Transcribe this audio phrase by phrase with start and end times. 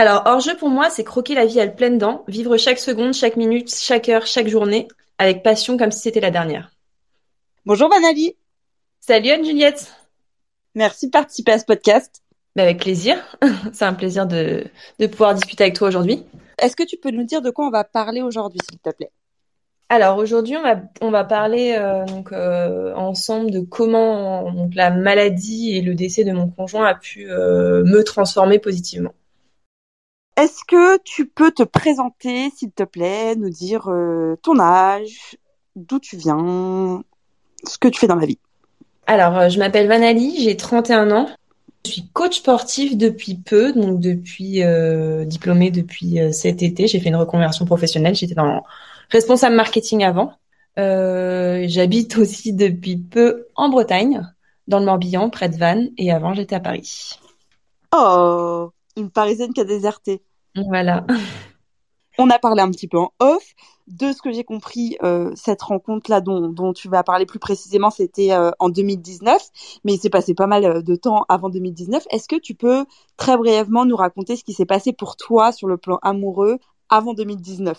[0.00, 3.34] Alors, hors-jeu pour moi, c'est croquer la vie à pleines dents, vivre chaque seconde, chaque
[3.34, 4.86] minute, chaque heure, chaque journée,
[5.18, 6.70] avec passion comme si c'était la dernière.
[7.66, 8.36] Bonjour Vanali.
[9.00, 9.92] Salut Anne-Juliette.
[10.76, 12.22] Merci de participer à ce podcast.
[12.54, 13.16] Bah, avec plaisir.
[13.72, 14.66] c'est un plaisir de,
[15.00, 16.22] de pouvoir discuter avec toi aujourd'hui.
[16.58, 19.10] Est-ce que tu peux nous dire de quoi on va parler aujourd'hui, s'il te plaît?
[19.88, 24.92] Alors aujourd'hui, on va, on va parler euh, donc, euh, ensemble de comment donc, la
[24.92, 29.12] maladie et le décès de mon conjoint a pu euh, me transformer positivement.
[30.38, 33.90] Est-ce que tu peux te présenter, s'il te plaît, nous dire
[34.42, 35.36] ton âge,
[35.74, 37.02] d'où tu viens,
[37.64, 38.38] ce que tu fais dans la vie?
[39.06, 41.28] Alors, je m'appelle Vanali, j'ai 31 ans.
[41.84, 44.62] Je suis coach sportif depuis peu, donc depuis
[45.26, 46.86] diplômée depuis cet été.
[46.86, 48.14] J'ai fait une reconversion professionnelle.
[48.14, 48.62] J'étais dans
[49.10, 50.32] responsable marketing avant.
[50.78, 54.22] Euh, j'habite aussi depuis peu en Bretagne,
[54.66, 57.18] dans le Morbihan, près de Vannes, et avant j'étais à Paris.
[57.94, 60.22] Oh, une Parisienne qui a déserté.
[60.66, 61.06] Voilà.
[62.18, 63.54] On a parlé un petit peu en off.
[63.86, 67.88] De ce que j'ai compris, euh, cette rencontre-là dont, dont, tu vas parler plus précisément,
[67.88, 69.40] c'était euh, en 2019,
[69.84, 72.04] mais il s'est passé pas mal de temps avant 2019.
[72.10, 72.84] Est-ce que tu peux
[73.16, 76.58] très brièvement nous raconter ce qui s'est passé pour toi sur le plan amoureux
[76.90, 77.78] avant 2019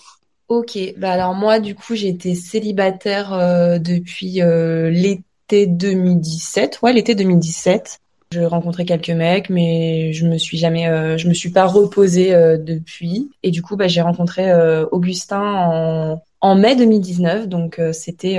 [0.49, 7.13] Ok, bah alors moi du coup j'étais célibataire euh, depuis euh, l'été 2017, ouais l'été
[7.13, 7.99] 2017.
[8.31, 12.31] Je rencontrais quelques mecs, mais je me suis jamais, euh, je me suis pas reposée
[12.59, 13.31] depuis.
[13.43, 14.53] Et du coup bah j'ai rencontré
[14.91, 18.37] Augustin en, en mai 2019, donc c'était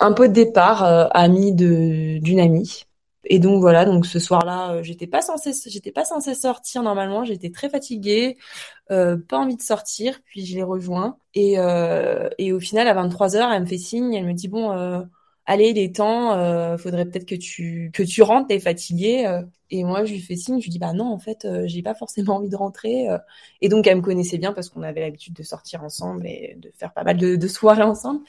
[0.00, 0.82] un peu de départ,
[1.16, 2.84] ami de d'une amie.
[3.24, 7.24] Et donc voilà, donc ce soir-là, euh, j'étais pas censée, j'étais pas censée sortir normalement.
[7.24, 8.38] J'étais très fatiguée,
[8.90, 10.20] euh, pas envie de sortir.
[10.24, 13.78] Puis je l'ai rejoint et euh, et au final à 23 h elle me fait
[13.78, 15.02] signe, elle me dit bon, euh,
[15.46, 19.40] allez, il est temps, euh, faudrait peut-être que tu que tu rentres, t'es fatiguée.
[19.70, 21.94] Et moi je lui fais signe, je lui dis bah non en fait j'ai pas
[21.94, 23.06] forcément envie de rentrer.
[23.60, 26.70] Et donc elle me connaissait bien parce qu'on avait l'habitude de sortir ensemble et de
[26.76, 28.20] faire pas mal de, de soirées ensemble.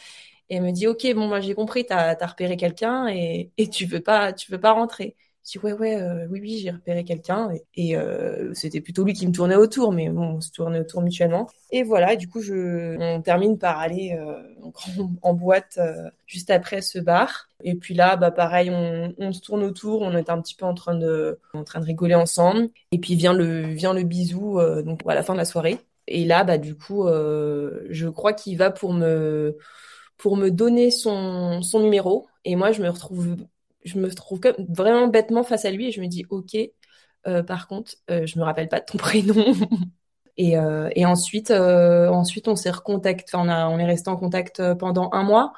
[0.50, 3.70] Et elle me dit, OK, bon, moi, j'ai compris, t'as as repéré quelqu'un et, et
[3.70, 5.16] tu veux pas, tu veux pas rentrer.
[5.46, 7.50] Je dis, ouais, ouais, euh, oui, oui, j'ai repéré quelqu'un.
[7.76, 11.02] Et, euh, c'était plutôt lui qui me tournait autour, mais bon, on se tournait autour
[11.02, 11.50] mutuellement.
[11.72, 14.40] Et voilà, du coup, je, on termine par aller euh,
[15.24, 15.80] en, boîte
[16.28, 17.50] juste après ce bar.
[17.64, 20.66] Et puis là, bah pareil, on, on, se tourne autour, on est un petit peu
[20.66, 22.70] en train de, en train de rigoler ensemble.
[22.92, 25.80] Et puis vient le, vient le bisou, donc à la fin de la soirée.
[26.08, 29.58] Et là, bah du coup, je crois qu'il va pour me
[30.22, 32.28] pour me donner son, son numéro.
[32.46, 33.38] Et moi, je me retrouve,
[33.84, 36.56] je me trouve vraiment bêtement face à lui et je me dis, OK,
[37.28, 39.54] euh, par contre, euh, je me rappelle pas de ton prénom.
[40.38, 44.62] et, euh, ensuite, euh, ensuite, on s'est recontacté, on, a, on est resté en contact
[44.76, 45.54] pendant un mois.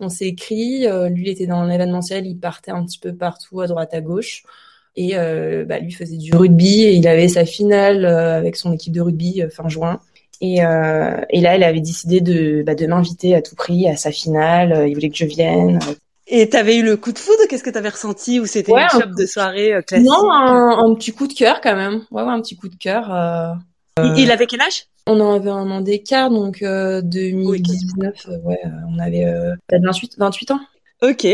[0.00, 3.68] On s'est écrit, lui il était dans l'événementiel, il partait un petit peu partout, à
[3.68, 4.42] droite, à gauche.
[4.96, 9.00] Et bah, lui faisait du rugby et il avait sa finale avec son équipe de
[9.00, 10.00] rugby fin juin.
[10.40, 14.88] Et, là, elle avait décidé de, bah, de m'inviter à tout prix à sa finale.
[14.88, 15.78] Il voulait que je vienne.
[16.34, 19.14] Et t'avais eu le coup de foudre Qu'est-ce que t'avais ressenti Ou c'était une shop
[19.16, 22.04] de soirée euh, classique Non, un, petit coup de cœur quand même.
[22.10, 23.14] Ouais, ouais un petit coup de cœur.
[23.14, 23.52] Euh,
[24.16, 24.86] il, avait quel âge?
[25.06, 29.26] On en avait un an d'écart, donc 2019, ouais, on avait
[29.68, 30.60] peut-être 28, 28 ans.
[31.02, 31.26] Ok.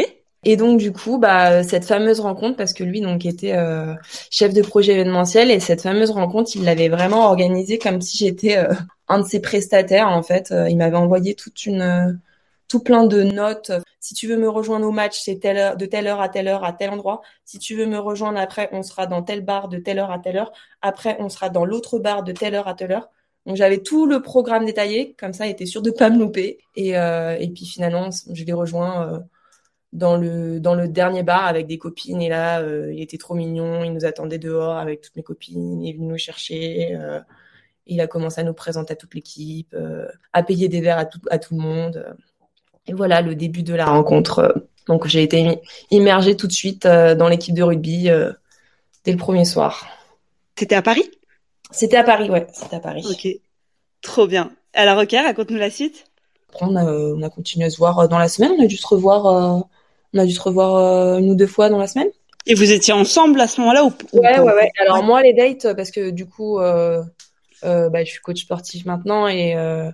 [0.44, 3.94] Et donc du coup, bah cette fameuse rencontre, parce que lui donc était euh,
[4.30, 8.56] chef de projet événementiel et cette fameuse rencontre, il l'avait vraiment organisée comme si j'étais
[8.56, 8.72] euh,
[9.08, 10.52] un de ses prestataires en fait.
[10.52, 12.20] Euh, il m'avait envoyé toute une
[12.68, 13.72] tout plein de notes.
[14.00, 16.48] Si tu veux me rejoindre au match, c'est telle heure, de telle heure à telle
[16.48, 17.22] heure à tel endroit.
[17.44, 20.18] Si tu veux me rejoindre après, on sera dans tel bar de telle heure à
[20.18, 20.52] telle heure.
[20.82, 23.10] Après, on sera dans l'autre bar de telle heure à telle heure.
[23.46, 26.58] Donc j'avais tout le programme détaillé, comme ça, était sûr de pas me louper.
[26.76, 29.22] Et, et puis finalement, je l'ai rejoint
[29.92, 33.34] dans le dans le dernier bar avec des copines et là euh, il était trop
[33.34, 37.20] mignon il nous attendait dehors avec toutes mes copines il est venu nous chercher euh,
[37.86, 40.98] il a commencé à nous présenter à toute l'équipe euh, à payer des verres
[41.30, 42.16] à tout le monde
[42.88, 47.28] et voilà le début de la rencontre donc j'ai été immergée tout de suite dans
[47.28, 48.10] l'équipe de rugby
[49.04, 49.86] dès le premier soir.
[50.58, 51.08] C'était à Paris?
[51.70, 53.06] C'était à Paris ouais c'était à Paris.
[53.08, 53.28] Ok
[54.00, 54.50] trop bien.
[54.74, 56.04] Alors ok raconte-nous la suite.
[56.60, 58.52] On a, on a continué à se voir dans la semaine.
[58.58, 59.66] On a dû se revoir
[60.14, 62.08] on a dû se revoir euh, une ou deux fois dans la semaine.
[62.46, 64.70] Et vous étiez ensemble à ce moment-là ou, Ouais, ouais, ouais.
[64.80, 67.02] Alors moi, les dates, parce que du coup, euh,
[67.64, 69.90] euh, bah, je suis coach sportif maintenant et euh,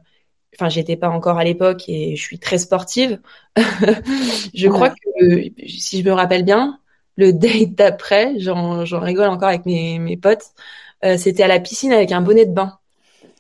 [0.55, 3.21] enfin, j'étais pas encore à l'époque et je suis très sportive.
[4.55, 6.81] je crois que si je me rappelle bien,
[7.17, 10.53] le date d'après, j'en rigole encore avec mes, mes potes,
[11.05, 12.79] euh, c'était à la piscine avec un bonnet de bain.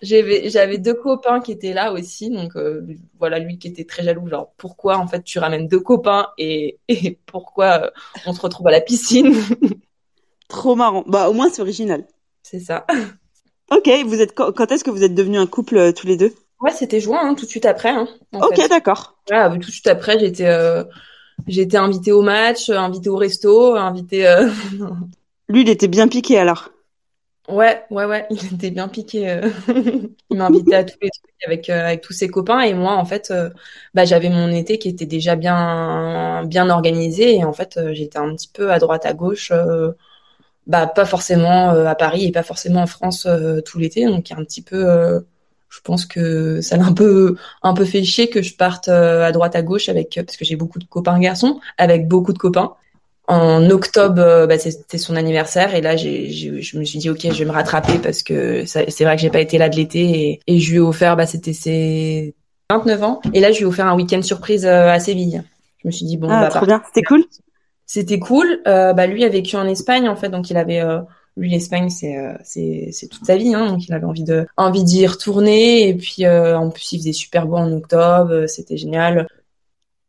[0.03, 2.87] J'avais deux copains qui étaient là aussi donc euh,
[3.19, 6.79] voilà lui qui était très jaloux genre pourquoi en fait tu ramènes deux copains et,
[6.89, 7.91] et pourquoi euh,
[8.27, 9.35] on se retrouve à la piscine?
[10.49, 11.05] Trop marrant.
[11.07, 12.07] Bah au moins c'est original.
[12.43, 12.85] C'est ça.
[13.71, 16.35] Ok, vous êtes quand est-ce que vous êtes devenus un couple tous les deux?
[16.65, 17.91] Ouais, c'était juin, hein, tout de suite après.
[17.91, 19.17] Hein, ok, d'accord.
[19.27, 20.51] Tout de suite après, j'étais
[21.47, 24.25] j'étais invitée au match, invitée au resto, invitée.
[25.49, 26.71] Lui, il était bien piqué alors.
[27.49, 29.29] Ouais, ouais, ouais, il était bien piqué.
[29.29, 29.51] Euh.
[30.31, 33.05] il m'invitait à tous les trucs avec euh, avec tous ses copains et moi, en
[33.05, 33.51] fait, euh,
[33.93, 38.35] bah j'avais mon été qui était déjà bien bien organisé et en fait, j'étais un
[38.35, 39.53] petit peu à droite à gauche,
[40.67, 43.29] bah pas forcément à Paris et pas forcément en France
[43.67, 45.25] tout l'été, donc un petit peu.
[45.75, 49.32] Je pense que ça l'a un peu un peu fait chier que je parte à
[49.32, 52.75] droite à gauche avec parce que j'ai beaucoup de copains garçons avec beaucoup de copains
[53.26, 57.21] en octobre, euh, bah, c'était son anniversaire et là, j'ai, je me suis dit ok,
[57.23, 60.41] je vais me rattraper parce que c'est vrai que j'ai pas été là de l'été
[60.47, 62.35] et, je lui ai offert, bah, c'était ses
[62.70, 65.43] 29 ans et là, je lui ai offert un week-end surprise euh, à Séville.
[65.79, 67.25] Je me suis dit bon, ah, bah, trop bien, c'était cool?
[67.87, 68.61] C'était cool.
[68.67, 70.82] Euh, bah, lui a vécu en Espagne en fait, donc il avait
[71.37, 74.85] lui l'Espagne c'est c'est c'est toute sa vie hein, donc il avait envie de envie
[74.85, 79.27] d'y retourner et puis en plus il faisait super beau en octobre c'était génial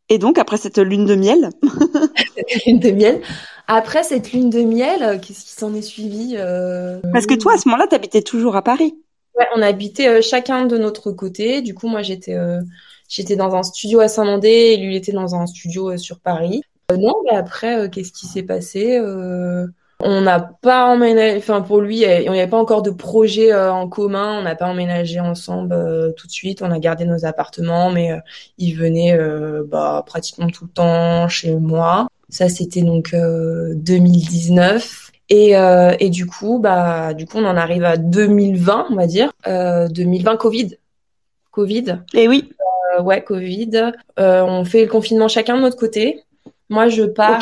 [0.09, 1.49] et donc, après cette lune de miel
[2.65, 3.21] lune de miel.
[3.67, 6.99] Après cette lune de miel, euh, qu'est-ce qui s'en est suivi euh...
[7.11, 8.95] Parce que toi, à ce moment-là, tu habitais toujours à Paris.
[9.37, 11.61] Ouais, on habitait euh, chacun de notre côté.
[11.61, 12.61] Du coup, moi, j'étais euh,
[13.09, 16.61] j'étais dans un studio à Saint-Mandé et lui, il était dans un studio sur Paris.
[16.95, 18.99] non, mais après, qu'est-ce qui s'est passé
[20.01, 23.71] on n'a pas emménagé, enfin pour lui, il n'y avait pas encore de projet euh,
[23.71, 24.39] en commun.
[24.39, 26.61] On n'a pas emménagé ensemble euh, tout de suite.
[26.61, 28.19] On a gardé nos appartements, mais euh,
[28.57, 29.17] il venait
[29.67, 32.07] bah, pratiquement tout le temps chez moi.
[32.29, 35.11] Ça, c'était donc 2019.
[35.29, 39.31] Et, et du coup, bah, du coup, on en arrive à 2020, on va dire.
[39.45, 40.77] 2020 Covid.
[41.51, 41.99] Covid.
[42.13, 42.49] Et eh oui.
[43.01, 43.91] ouais, Covid.
[44.17, 46.23] on fait le confinement chacun de notre côté.
[46.69, 47.39] Moi, je pars.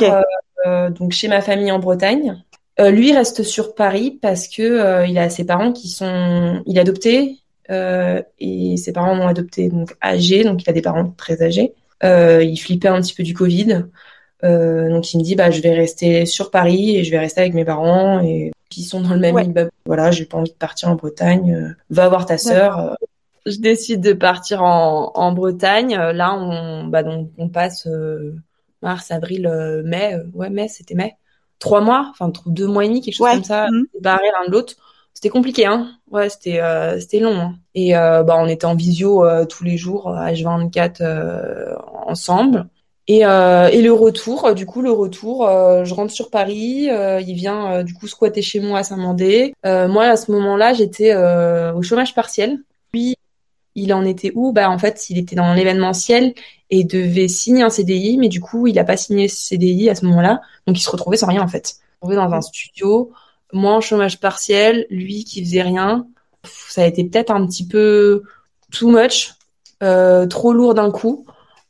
[0.65, 2.41] Donc chez ma famille en Bretagne.
[2.79, 6.77] Euh, lui reste sur Paris parce que euh, il a ses parents qui sont, il
[6.77, 7.37] est adopté
[7.69, 11.73] et ses parents l'ont adopté donc âgé, donc il a des parents très âgés.
[12.03, 13.85] il flippait un petit peu du Covid.
[14.43, 17.41] Euh, donc il me dit bah je vais rester sur Paris et je vais rester
[17.41, 19.71] avec mes parents et qui sont dans le même immeuble.
[19.85, 21.75] Voilà, j'ai pas envie de partir en Bretagne.
[21.89, 22.97] va voir ta sœur.
[23.45, 25.95] je décide de partir en, en Bretagne.
[25.95, 27.87] Là on bah donc on passe
[28.83, 31.15] mars, avril, euh, mai, euh, ouais, mai, c'était mai.
[31.57, 34.01] Trois mois, enfin deux mois et demi, quelque chose comme ça, mmh.
[34.01, 34.75] barré l'un de l'autre.
[35.13, 35.91] C'était compliqué, hein.
[36.11, 37.39] Ouais, c'était euh, c'était long.
[37.39, 37.55] Hein.
[37.73, 41.75] Et bah on était en visio tous les jours, H24
[42.05, 42.67] ensemble.
[43.07, 45.47] Et, et le retour, du coup, le retour,
[45.83, 49.53] je rentre sur Paris, il vient du coup squatter chez moi à Saint-Mandé.
[49.63, 52.59] moi, à ce moment-là, j'étais au chômage partiel.
[53.75, 54.51] Il en était où?
[54.53, 56.33] Bah, en fait, il était dans l'événementiel
[56.69, 59.95] et devait signer un CDI, mais du coup, il n'a pas signé ce CDI à
[59.95, 61.69] ce moment-là, donc il se retrouvait sans rien en fait.
[61.69, 63.11] Il se retrouvait dans un studio,
[63.51, 66.07] moi en chômage partiel, lui qui faisait rien.
[66.43, 68.23] Ça a été peut-être un petit peu
[68.71, 69.33] too much,
[69.83, 71.25] euh, trop lourd d'un coup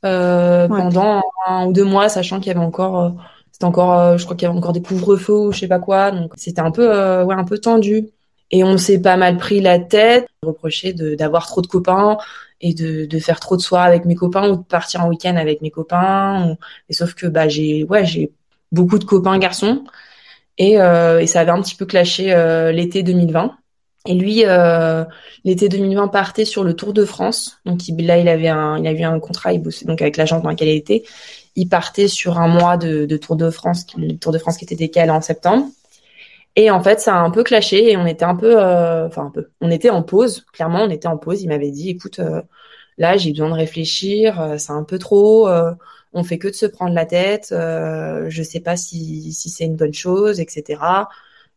[0.06, 3.09] euh, pendant un ou deux mois, sachant qu'il y avait encore, euh,
[3.51, 6.11] c'était encore, je crois qu'il y avait encore des couvre-feux ou je sais pas quoi,
[6.11, 6.88] donc c'était un peu,
[7.23, 8.09] ouais, un peu tendu.
[8.53, 12.17] Et on s'est pas mal pris la tête, reproché d'avoir trop de copains,
[12.63, 15.61] et de, faire trop de soirées avec mes copains ou de partir en week-end avec
[15.61, 16.56] mes copains.
[16.89, 18.31] Et sauf que bah j'ai ouais j'ai
[18.71, 19.83] beaucoup de copains garçons
[20.57, 23.56] et, euh, et ça avait un petit peu clashé euh, l'été 2020.
[24.06, 25.04] Et lui, euh,
[25.45, 27.59] l'été 2020 partait sur le Tour de France.
[27.66, 30.44] Donc là, il avait un, il a eu un contrat, il bossait donc avec l'agence
[30.44, 31.04] dans laquelle il était.
[31.56, 34.66] Il partait sur un mois de, de Tour de France, le Tour de France qui
[34.66, 35.68] était décalé en septembre.
[36.56, 39.26] Et en fait, ça a un peu clashé et on était un peu, euh, enfin
[39.26, 40.45] un peu, on était en pause.
[40.54, 41.42] Clairement, on était en pause.
[41.42, 42.42] Il m'avait dit, écoute, euh,
[42.98, 44.40] là, j'ai besoin de réfléchir.
[44.40, 45.50] Euh, c'est un peu trop.
[46.14, 47.48] on fait que de se prendre la tête.
[47.52, 50.80] je sais pas si si c'est une bonne chose, etc.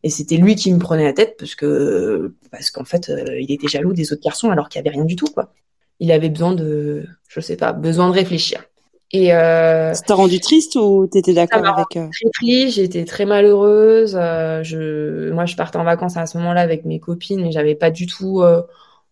[0.02, 3.68] Et c'était lui qui me prenait la tête parce que parce qu'en fait, il était
[3.68, 5.52] jaloux des autres garçons alors qu'il y avait rien du tout, quoi.
[6.00, 8.64] Il avait besoin de, je sais pas, besoin de réfléchir.
[9.12, 12.08] Et euh, ça t'a rendu triste ou t'étais d'accord avec euh...
[12.10, 14.16] Très triste, j'étais très malheureuse.
[14.20, 17.76] Euh, je, moi, je partais en vacances à ce moment-là avec mes copines et j'avais
[17.76, 18.62] pas du tout euh,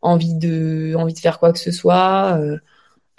[0.02, 2.38] envie de, envie de faire quoi que ce soit.
[2.40, 2.58] Euh,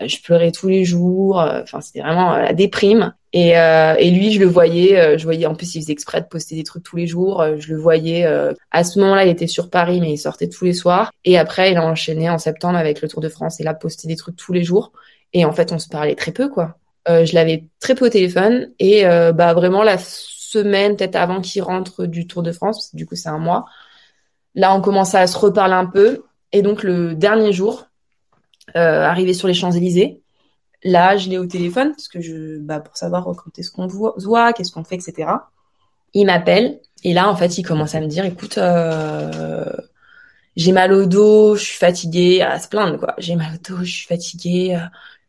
[0.05, 1.37] je pleurais tous les jours.
[1.37, 3.13] Enfin, c'était vraiment la déprime.
[3.31, 5.17] Et, et lui, je le voyais.
[5.17, 5.45] je voyais.
[5.45, 7.45] En plus, il faisait exprès de poster des trucs tous les jours.
[7.57, 8.25] je le voyais.
[8.71, 11.11] à ce moment-là, il était sur Paris, mais il sortait tous les soirs.
[11.23, 13.61] Et après, il a enchaîné en septembre avec le Tour de France.
[13.61, 14.91] Et là, posté des trucs tous les jours.
[15.35, 16.77] Et en fait, on se parlait très peu, quoi.
[17.07, 21.39] Euh, je l'avais très peu au téléphone et euh, bah vraiment la semaine peut-être avant
[21.39, 23.65] qu'il rentre du Tour de France, du coup c'est un mois.
[24.55, 27.85] Là, on commençait à se reparler un peu et donc le dernier jour,
[28.75, 30.23] euh, arrivé sur les Champs Élysées,
[30.83, 34.53] là je l'ai au téléphone parce que je, bah pour savoir quand est-ce qu'on voit,
[34.53, 35.29] qu'est-ce qu'on fait, etc.
[36.15, 38.57] Il m'appelle et là en fait il commence à me dire, écoute,
[40.55, 43.13] j'ai mal au dos, je suis fatiguée, à se plaindre quoi.
[43.19, 44.79] J'ai mal au dos, je suis fatiguée.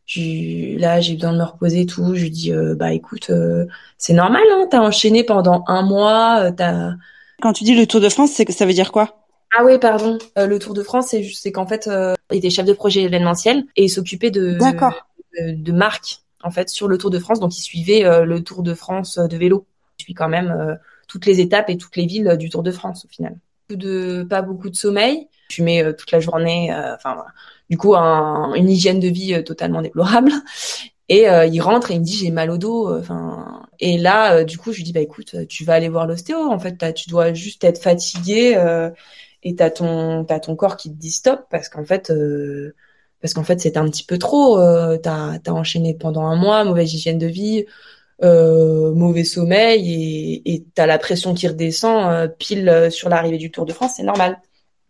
[0.07, 2.15] Je, là, j'ai besoin de me reposer tout.
[2.15, 3.29] Je lui dis, bah écoute,
[3.97, 6.93] c'est normal, hein, t'as enchaîné pendant un mois, t'as.
[7.41, 9.27] Quand tu dis le Tour de France, c'est que ça veut dire quoi?
[9.55, 10.17] Ah oui, pardon.
[10.35, 11.89] le Tour de France, c'est c'est qu'en fait,
[12.31, 14.57] il était chef de projet événementiel et il s'occupait de,
[15.39, 17.39] de, de marques en fait sur le Tour de France.
[17.39, 19.65] Donc il suivait le Tour de France de vélo.
[19.99, 23.05] Il suit quand même toutes les étapes et toutes les villes du Tour de France
[23.05, 23.35] au final.
[23.69, 25.27] De pas beaucoup de sommeil.
[25.49, 26.73] Je mets toute la journée.
[26.95, 27.23] Enfin,
[27.69, 30.31] du coup, une hygiène de vie totalement déplorable.
[31.09, 32.93] Et il rentre et il me dit j'ai mal au dos.
[32.97, 36.37] Enfin, et là, du coup, je lui dis bah écoute, tu vas aller voir l'ostéo.
[36.51, 38.55] En fait, tu dois juste être fatigué
[39.43, 42.75] et t'as ton t'as ton corps qui te dit stop parce qu'en fait euh,
[43.21, 46.63] parce qu'en fait c'était un petit peu trop euh, t'as as enchaîné pendant un mois
[46.63, 47.65] mauvaise hygiène de vie
[48.23, 53.51] euh, mauvais sommeil et et t'as la pression qui redescend euh, pile sur l'arrivée du
[53.51, 54.39] Tour de France c'est normal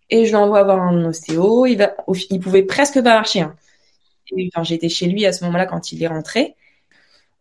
[0.09, 1.93] et je l'envoie voir un ostéo il va
[2.29, 3.55] il pouvait presque pas marcher hein.
[4.63, 6.55] j'étais chez lui à ce moment-là quand il est rentré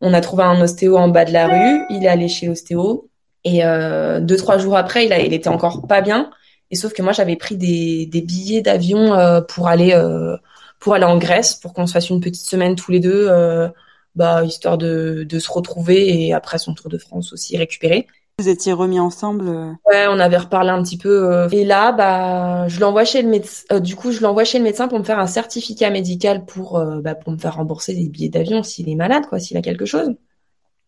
[0.00, 3.08] on a trouvé un ostéo en bas de la rue il est allé chez l'ostéo
[3.44, 6.30] et deux trois jours après il a était encore pas bien
[6.70, 10.36] et sauf que moi, j'avais pris des, billets d'avion euh, pour aller euh,
[10.80, 13.68] pour aller en Grèce, pour qu'on se fasse une petite semaine tous les deux, euh,
[14.14, 18.06] bah, histoire de, de se retrouver et après son Tour de France aussi récupérer.
[18.38, 19.48] Vous étiez remis ensemble
[19.86, 21.48] Ouais, on avait reparlé un petit peu.
[21.52, 23.80] et là, bah, je l'envoie chez le médecin.
[23.80, 27.14] du coup, je l'envoie chez le médecin pour me faire un certificat médical pour, bah,
[27.14, 30.10] pour me faire rembourser des billets d'avion s'il est malade, quoi, s'il a quelque chose.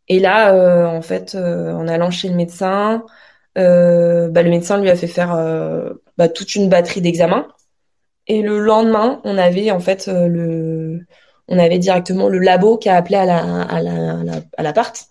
[0.09, 3.03] Et là, en fait, en allant chez le médecin,
[3.59, 7.49] euh, bah, le médecin lui a fait faire euh, bah, toute une batterie d'examens.
[8.27, 11.07] Et le lendemain, on avait en fait euh, le,
[11.49, 14.21] on avait directement le labo qui a appelé à la, à la,
[14.57, 15.09] à l'appart.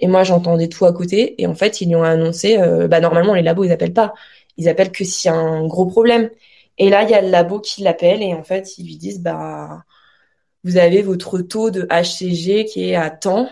[0.00, 1.40] Et moi, j'entendais tout à côté.
[1.42, 4.14] Et en fait, ils lui ont annoncé, bah normalement les labos ils appellent pas,
[4.56, 6.30] ils appellent que s'il y a un gros problème.
[6.78, 9.20] Et là, il y a le labo qui l'appelle et en fait, ils lui disent
[9.20, 9.84] bah
[10.64, 13.48] vous avez votre taux de HCG qui est à temps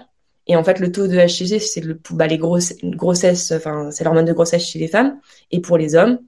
[0.48, 4.02] et en fait, le taux de HCG, c'est le, bah, les grosses, grossesses, enfin, c'est
[4.04, 5.20] l'hormone de grossesse chez les femmes.
[5.50, 6.20] Et pour les hommes,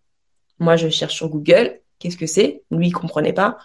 [0.58, 2.62] moi, je cherche sur Google, qu'est-ce que c'est?
[2.70, 3.58] Lui, il comprenait pas.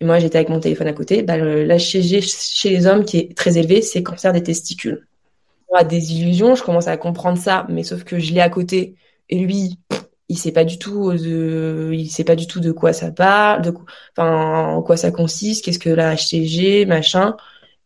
[0.00, 1.22] Et moi, j'étais avec mon téléphone à côté.
[1.22, 5.08] Bah, l'HCG chez les hommes, qui est très élevé, c'est cancer des testicules.
[5.74, 8.96] A des illusions, je commence à comprendre ça, mais sauf que je l'ai à côté.
[9.28, 9.78] Et lui,
[10.28, 13.62] il sait pas du tout de, il sait pas du tout de quoi ça parle,
[13.62, 13.74] de,
[14.16, 17.36] enfin, en quoi ça consiste, qu'est-ce que la HCG, machin.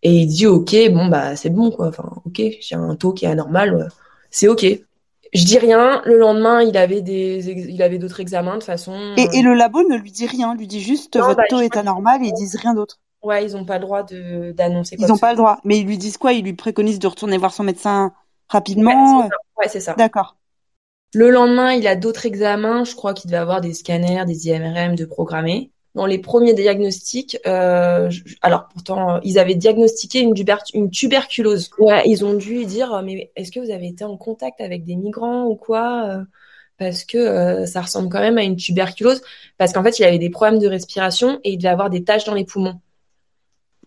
[0.03, 1.89] Et il dit ok, bon bah c'est bon quoi.
[1.89, 3.89] Enfin ok, j'ai un taux qui est anormal,
[4.31, 4.67] c'est ok.
[5.33, 6.01] Je dis rien.
[6.05, 9.15] Le lendemain, il avait des, il avait d'autres examens de façon.
[9.17, 11.77] Et, et, le labo ne lui dit rien, lui dit juste votre bah, taux est
[11.77, 12.99] anormal et ils disent rien d'autre.
[13.25, 14.97] Ouais, ils ont pas le droit de d'annoncer.
[14.99, 16.33] Ils ont pas le droit, mais ils lui disent quoi?
[16.33, 18.13] Ils lui préconisent de retourner voir son médecin
[18.49, 19.29] rapidement?
[19.59, 19.95] Ouais, c'est ça.
[19.95, 20.37] D'accord.
[21.15, 22.85] Le lendemain, il a d'autres examens.
[22.85, 27.39] Je crois qu'il devait avoir des scanners, des IMRM de programmer dans les premiers diagnostics,
[27.47, 28.11] euh,
[28.43, 30.35] alors pourtant ils avaient diagnostiqué une,
[30.75, 31.71] une tuberculose.
[31.79, 34.97] Ouais, ils ont dû dire mais est-ce que vous avez été en contact avec des
[34.97, 36.25] migrants ou quoi euh,
[36.79, 39.23] Parce que euh, ça ressemble quand même à une tuberculose.
[39.57, 42.25] Parce qu'en fait il avait des problèmes de respiration et il devait avoir des taches
[42.25, 42.81] dans les poumons.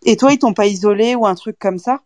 [0.05, 2.01] Et toi ils t'ont pas isolé ou un truc comme ça?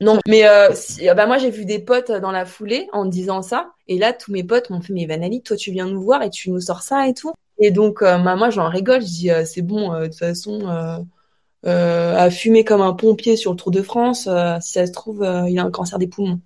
[0.00, 0.68] Non, mais euh,
[1.14, 4.30] bah moi j'ai vu des potes dans la foulée en disant ça, et là tous
[4.30, 6.82] mes potes m'ont fait mais Vanali, toi tu viens nous voir et tu nous sors
[6.82, 7.32] ça et tout.
[7.58, 9.00] Et donc, euh, bah, moi, j'en rigole.
[9.00, 11.06] Je dis, euh, c'est bon, euh, de toute façon,
[11.64, 14.28] à fumer comme un pompier sur le Tour de France,
[14.60, 16.40] si ça se trouve, il a un cancer des poumons.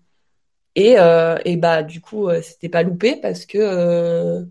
[0.76, 0.96] Et,
[1.44, 4.46] et bah, du coup, c'était pas loupé parce que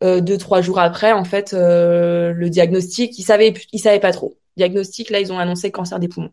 [0.00, 4.38] deux, trois jours après, en fait, le diagnostic, ils savaient, ils savaient pas trop.
[4.56, 6.32] Diagnostic, là, ils ont annoncé cancer des poumons.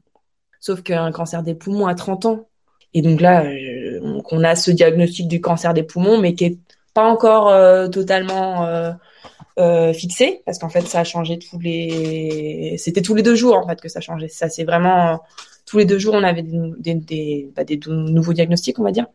[0.59, 2.47] Sauf qu'un cancer des poumons à 30 ans.
[2.93, 3.43] Et donc là,
[4.31, 6.57] on a ce diagnostic du cancer des poumons, mais qui est
[6.93, 7.51] pas encore
[7.89, 8.95] totalement
[9.59, 13.55] euh, fixé parce qu'en fait ça a changé tous les c'était tous les deux jours
[13.55, 15.21] en fait que ça changeait ça c'est vraiment
[15.67, 19.05] tous les deux jours on avait des, des, bah, des, nouveaux diagnostics on va dire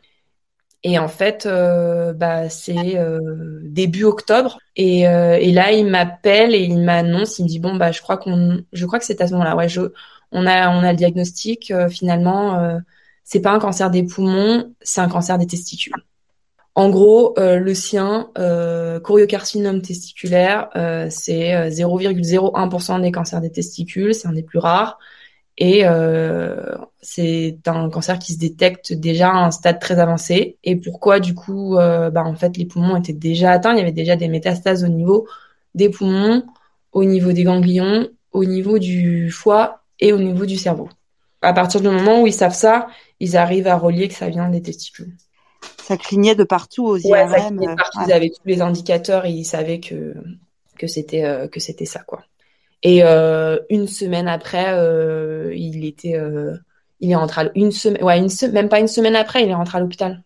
[0.84, 4.58] et en fait euh, bah, c'est euh, début octobre.
[4.76, 7.38] Et, euh, et là il m'appelle et il m'annonce.
[7.38, 9.56] Il me dit bon bah je crois qu'on je crois que c'est à ce moment-là.
[9.56, 9.80] Ouais je
[10.32, 11.72] on a on a le diagnostic.
[11.90, 12.78] Finalement
[13.24, 15.94] c'est pas un cancer des poumons c'est un cancer des testicules.
[16.78, 24.14] En gros, euh, le sien, euh, choriocarcinome testiculaire, euh, c'est 0,01% des cancers des testicules,
[24.14, 24.96] c'est un des plus rares.
[25.56, 25.82] Et
[27.00, 30.58] c'est un cancer qui se détecte déjà à un stade très avancé.
[30.64, 33.92] Et pourquoi du coup, bah, en fait, les poumons étaient déjà atteints, il y avait
[33.92, 35.26] déjà des métastases au niveau
[35.74, 36.44] des poumons,
[36.92, 40.88] au niveau des ganglions, au niveau du foie et au niveau du cerveau.
[41.42, 42.88] À partir du moment où ils savent ça,
[43.20, 45.14] ils arrivent à relier que ça vient des testicules
[45.82, 47.30] ça clignait de partout aux IRM.
[47.30, 48.00] Ça partout.
[48.06, 50.14] Ils avaient tous les indicateurs et ils savaient que
[50.76, 52.22] que c'était que c'était ça quoi.
[52.82, 54.66] Et une semaine après,
[55.56, 56.20] il était
[57.00, 59.54] il est rentré à une semaine ouais une même pas une semaine après, il est
[59.54, 60.22] rentré à l'hôpital.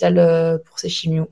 [0.00, 1.28] pour ses chimios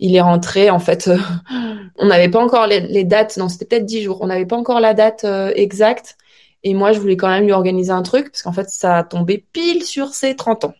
[0.00, 1.10] il est rentré en fait
[1.96, 4.80] on n'avait pas encore les, dates non c'était peut-être dix jours on n'avait pas encore
[4.80, 6.16] la date exacte
[6.64, 9.04] et moi, je voulais quand même lui organiser un truc, parce qu'en fait, ça a
[9.04, 10.74] tombé pile sur ses 30 ans.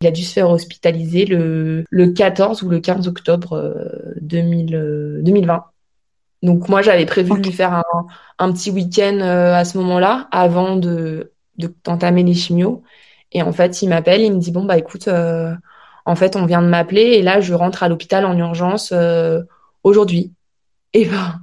[0.00, 3.74] Il a dû se faire hospitaliser le, le 14 ou le 15 octobre
[4.20, 5.54] 2000, 2020.
[5.54, 5.58] Euh,
[6.42, 8.06] Donc moi, j'avais prévu de lui faire un,
[8.38, 11.32] un petit week-end euh, à ce moment-là, avant de
[11.84, 12.82] d'entamer les chimios.
[13.32, 15.52] Et en fait, il m'appelle, il me dit, bon, bah écoute, euh,
[16.06, 18.92] en fait, on vient de m'appeler, et là, je rentre à l'hôpital en urgence
[19.82, 20.32] aujourd'hui.
[20.92, 21.40] Et ben,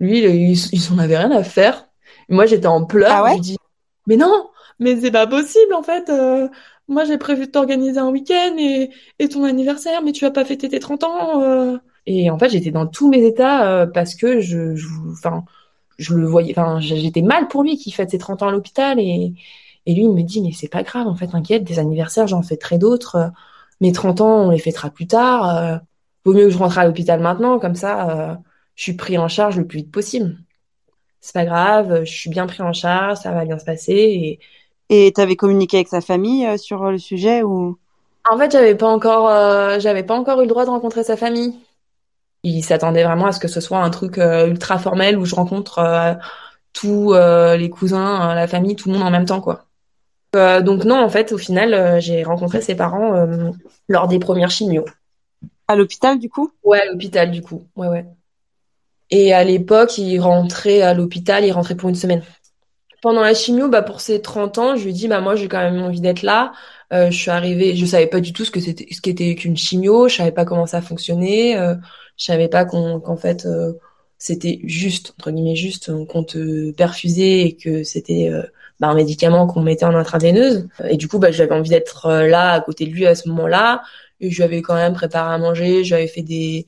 [0.00, 1.86] lui, il, il s'en avait rien à faire
[2.30, 3.24] moi, j'étais en pleurs.
[3.26, 3.58] Ah je dis,
[4.06, 6.08] mais non, mais c'est pas possible en fait.
[6.08, 6.48] Euh,
[6.88, 10.44] moi, j'ai prévu de t'organiser un week-end et, et ton anniversaire, mais tu vas pas
[10.44, 11.42] fêter tes 30 ans.
[11.42, 11.76] Euh.
[12.06, 14.74] Et en fait, j'étais dans tous mes états euh, parce que je,
[15.12, 15.59] enfin, je,
[16.08, 16.52] le voyais.
[16.56, 19.34] Enfin, j'étais mal pour lui qui fête ses 30 ans à l'hôpital et,
[19.86, 22.42] et lui, il me dit, mais c'est pas grave, en fait, t'inquiète, des anniversaires, j'en
[22.42, 23.32] fêterai d'autres.
[23.80, 25.80] Mes 30 ans, on les fêtera plus tard.
[26.24, 28.40] vaut mieux que je rentre à l'hôpital maintenant, comme ça,
[28.76, 30.38] je suis pris en charge le plus vite possible
[31.20, 34.38] c'est pas grave, je suis bien pris en charge, ça va bien se passer.
[34.88, 37.78] Et t'avais communiqué avec sa famille euh, sur le sujet ou?
[38.28, 41.16] En fait, j'avais pas encore, euh, j'avais pas encore eu le droit de rencontrer sa
[41.16, 41.54] famille.
[42.42, 45.34] Il s'attendait vraiment à ce que ce soit un truc euh, ultra formel où je
[45.34, 46.16] rencontre
[46.72, 49.64] tous les cousins, la famille, tout le monde en même temps, quoi.
[50.32, 53.26] donc non, en fait, au final, j'ai rencontré ses parents
[53.88, 54.84] lors des premières chimios.
[55.68, 56.50] À l'hôpital, du coup?
[56.62, 57.64] Ouais, à l'hôpital, du coup.
[57.76, 58.06] Ouais, ouais.
[59.10, 62.22] Et à l'époque, il rentrait à l'hôpital, il rentrait pour une semaine.
[63.02, 65.48] Pendant la chimio, bah pour ses 30 ans, je lui ai dit bah moi j'ai
[65.48, 66.52] quand même envie d'être là.
[66.92, 69.56] Euh, je suis arrivée, je savais pas du tout ce que c'était, ce qu'était qu'une
[69.56, 71.74] chimio, je savais pas comment ça fonctionnait, euh,
[72.20, 73.72] je savais pas qu'on, qu'en fait euh,
[74.18, 78.42] c'était juste entre guillemets juste qu'on te perfusait et que c'était euh,
[78.78, 80.68] bah, un médicament qu'on mettait en intraveineuse.
[80.88, 83.28] Et du coup, bah j'avais envie d'être euh, là à côté de lui à ce
[83.30, 83.82] moment-là.
[84.20, 86.66] Et je lui avais quand même préparé à manger, j'avais fait des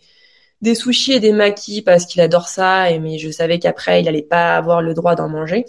[0.62, 4.08] des sushis et des maquis parce qu'il adore ça, et, mais je savais qu'après, il
[4.08, 5.66] allait pas avoir le droit d'en manger.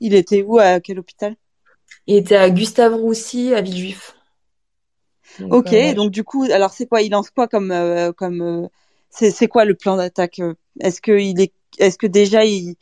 [0.00, 1.36] Il était où À quel hôpital?
[2.06, 4.17] Il était à Gustave Roussy, à Villejuif.
[5.50, 8.68] Ok, euh, donc du coup, alors c'est quoi Il lance quoi comme euh, comme euh,
[9.10, 10.40] c'est quoi le plan d'attaque
[10.80, 12.76] Est-ce que il est est-ce que déjà il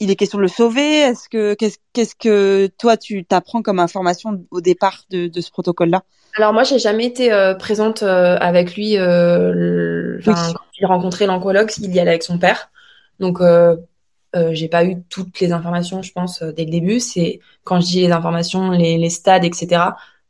[0.00, 1.00] il est question de le sauver?
[1.00, 5.50] Est-ce que qu'est-ce qu'est-ce que toi tu t'apprends comme information au départ de, de ce
[5.50, 6.02] protocole-là?
[6.36, 8.96] Alors moi, j'ai jamais été euh, présente euh, avec lui.
[8.96, 12.70] Euh, Quand il rencontrait l'oncologue, il y allait avec son père.
[13.20, 13.76] Donc, euh,
[14.52, 17.00] j'ai pas eu toutes les informations, je pense, dès le début.
[17.00, 19.82] C'est quand je dis les informations, les, les stades, etc.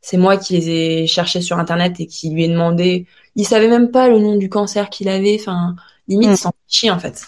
[0.03, 3.07] C'est moi qui les ai cherchés sur internet et qui lui ai demandé.
[3.35, 5.37] Il savait même pas le nom du cancer qu'il avait.
[5.39, 5.75] Enfin,
[6.07, 6.35] limite, mm.
[6.35, 7.23] s'en chie en fait.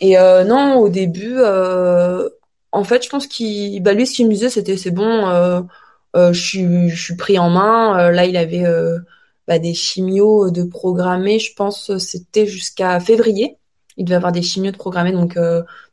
[0.00, 1.40] Et non, au début,
[2.72, 5.62] en fait, je pense qu'il, bah lui, ce qu'il me disait, c'était c'est bon
[6.16, 7.98] euh, je, suis, je suis pris en main.
[7.98, 8.98] Euh, là, il avait euh,
[9.46, 11.38] bah, des chimios de programmer.
[11.38, 13.56] Je pense c'était jusqu'à février.
[13.96, 15.38] Il devait avoir des chimios de programmer, donc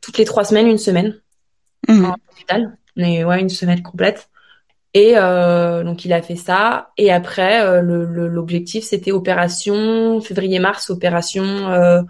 [0.00, 1.20] toutes les trois semaines, une semaine
[1.88, 2.04] mmh.
[2.06, 2.78] en hôpital.
[2.96, 4.30] Mais ouais, une semaine complète.
[4.98, 6.90] Et euh, donc il a fait ça.
[6.96, 12.02] Et après, l'objectif c'était opération février-mars, opération euh,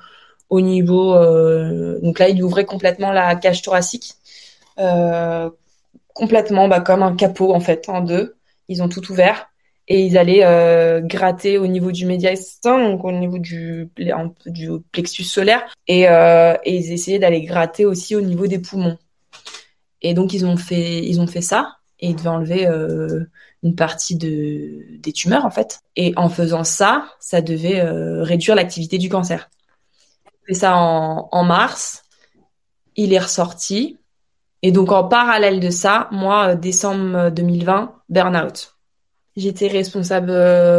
[0.48, 1.14] au niveau.
[2.02, 4.14] donc là, il ouvrait complètement la cage thoracique
[6.18, 8.36] complètement bah, comme un capot en fait en deux.
[8.68, 9.48] Ils ont tout ouvert
[9.86, 13.90] et ils allaient euh, gratter au niveau du médiastin, donc au niveau du,
[14.92, 18.98] plexus solaire, et, euh, et ils essayaient d'aller gratter aussi au niveau des poumons.
[20.02, 23.24] Et donc ils ont fait, ils ont fait ça et ils devaient enlever euh,
[23.62, 25.80] une partie de, des tumeurs en fait.
[25.96, 29.50] Et en faisant ça, ça devait euh, réduire l'activité du cancer.
[30.46, 32.04] fait ça en, en mars.
[32.96, 33.98] Il est ressorti.
[34.62, 38.74] Et donc en parallèle de ça, moi, euh, décembre 2020, euh, burn-out.
[39.36, 40.32] J'étais responsable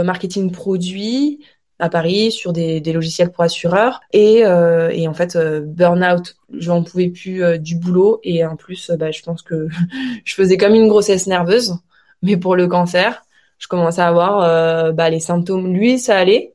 [0.03, 1.39] marketing produit
[1.79, 4.01] à Paris sur des, des logiciels pour assureurs.
[4.13, 8.19] Et, euh, et en fait burn-out, j'en pouvais plus du boulot.
[8.23, 9.67] Et en plus, bah, je pense que
[10.25, 11.75] je faisais comme une grossesse nerveuse,
[12.21, 13.23] mais pour le cancer,
[13.57, 15.73] je commençais à avoir bah, les symptômes.
[15.73, 16.53] Lui, ça allait.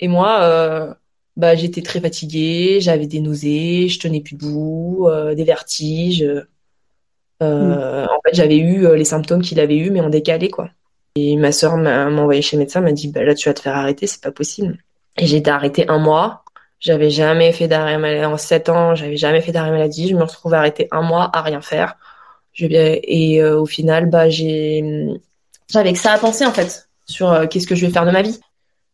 [0.00, 0.96] Et moi,
[1.36, 6.26] bah, j'étais très fatiguée, j'avais des nausées, je tenais plus debout, des vertiges.
[7.42, 10.70] Euh, en fait, j'avais eu euh, les symptômes qu'il avait eu, mais en décalé, quoi.
[11.18, 13.60] Et ma sœur m'a envoyé chez le médecin, m'a dit, bah là, tu vas te
[13.60, 14.78] faire arrêter, c'est pas possible.
[15.16, 16.44] Et j'ai été arrêtée un mois.
[16.80, 20.08] J'avais jamais fait d'arrêt maladie en sept ans, j'avais jamais fait d'arrêt maladie.
[20.08, 21.96] Je me retrouve arrêtée un mois à rien faire.
[22.60, 25.08] Et euh, au final, bah j'ai,
[25.68, 28.22] j'avais que ça à penser en fait sur qu'est-ce que je vais faire de ma
[28.22, 28.38] vie.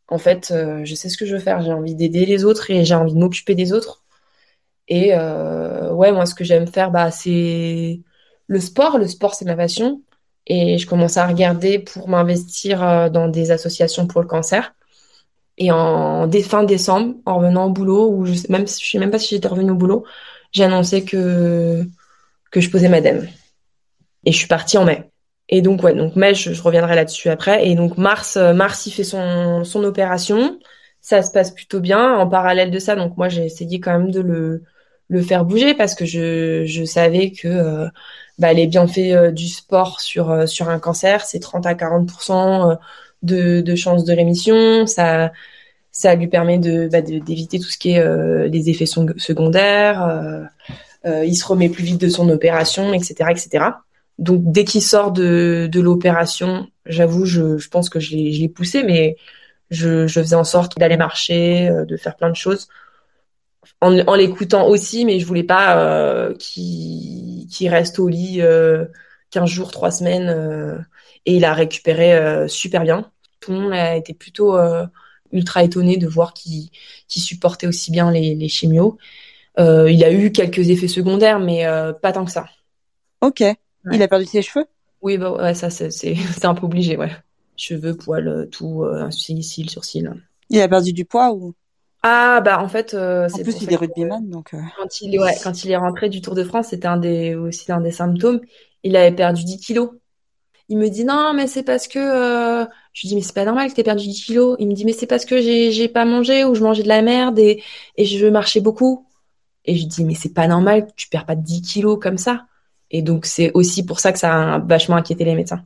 [0.09, 0.53] En fait,
[0.85, 1.63] je sais ce que je veux faire.
[1.63, 4.05] J'ai envie d'aider les autres et j'ai envie de m'occuper des autres.
[4.89, 8.01] Et euh, ouais, moi, ce que j'aime faire, bah, c'est
[8.47, 8.99] le sport.
[8.99, 10.03] Le sport, c'est ma passion.
[10.47, 14.75] Et je commence à regarder pour m'investir euh, dans des associations pour le cancer.
[15.57, 19.11] Et en fin décembre, en revenant au boulot, ou je sais même, je sais même
[19.11, 20.05] pas si j'étais revenue au boulot,
[20.53, 21.85] j'ai annoncé que
[22.51, 23.29] que je posais madame.
[24.25, 25.11] Et je suis partie en mai.
[25.49, 27.69] Et donc ouais, donc mai, je, reviendrai là-dessus après.
[27.69, 30.59] Et donc mars, euh, mars, il fait son son opération.
[31.01, 32.15] Ça se passe plutôt bien.
[32.17, 34.65] En parallèle de ça, donc moi j'ai essayé quand même de le
[35.09, 37.89] le faire bouger parce que je je savais que euh,
[38.39, 42.77] bah, les bienfaits euh, du sport sur sur un cancer, c'est 30 à 40%
[43.23, 44.87] de, de chances de rémission.
[44.87, 45.33] Ça,
[45.95, 50.03] ça lui permet de, bah, d'éviter tout ce qui est euh, les effets secondaires.
[50.03, 50.43] Euh,
[51.07, 53.67] euh, il se remet plus vite de son opération, etc., etc.
[54.19, 58.41] Donc dès qu'il sort de, de l'opération, j'avoue, je, je pense que je l'ai, je
[58.41, 59.17] l'ai poussé, mais
[59.71, 62.69] je, je faisais en sorte d'aller marcher, de faire plein de choses
[63.85, 68.87] en, en l'écoutant aussi, mais je voulais pas euh, qu'il, reste au lit euh,
[69.31, 70.29] 15 jours, 3 semaines.
[70.29, 70.79] Euh,
[71.27, 73.11] et il a récupéré super bien
[73.45, 74.87] tout le monde a été plutôt euh,
[75.33, 76.71] ultra étonné de voir qu'il
[77.09, 78.97] supportait aussi bien les, les chimios.
[79.59, 82.47] Euh, il a eu quelques effets secondaires, mais euh, pas tant que ça.
[83.21, 83.43] Ok.
[83.93, 84.65] Il a perdu ses cheveux?
[85.03, 87.11] Oui, bah ouais, ça c'est un peu obligé, ouais.
[87.57, 90.15] Cheveux, poils, tout, cils, cils,
[90.49, 91.55] Il a perdu du poids ou?
[92.07, 95.65] Ah bah en fait euh, en plus il est rugbyman donc quand il ouais, quand
[95.65, 98.41] il est rentré du Tour de France c'était un des aussi un des symptômes
[98.83, 99.91] il avait perdu 10 kilos
[100.69, 102.65] il me dit non, mais c'est parce que euh...
[102.93, 104.57] je lui dis mais c'est pas normal que t'aies perdu 10 kilos.
[104.59, 106.89] Il me dit mais c'est parce que j'ai j'ai pas mangé ou je mangeais de
[106.89, 107.63] la merde et
[107.97, 109.07] et je marchais beaucoup.
[109.67, 112.47] Et je dis mais c'est pas normal que tu perds pas 10 kilos comme ça.
[112.91, 115.65] Et donc c'est aussi pour ça que ça a vachement inquiété les médecins.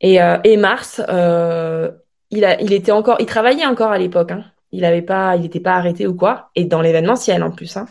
[0.00, 1.90] Et euh, et Mars, euh,
[2.30, 4.30] il a il était encore il travaillait encore à l'époque.
[4.30, 4.44] Hein.
[4.72, 6.50] Il avait pas il était pas arrêté ou quoi.
[6.54, 7.76] Et dans l'événementiel en plus.
[7.76, 7.86] Hein.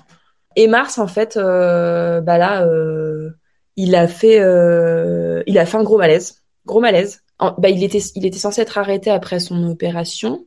[0.55, 3.31] Et Mars en fait euh, bah là euh,
[3.77, 7.21] il a fait, euh, il a fait un gros malaise, gros malaise.
[7.39, 10.45] bah, il était, il était censé être arrêté après son opération,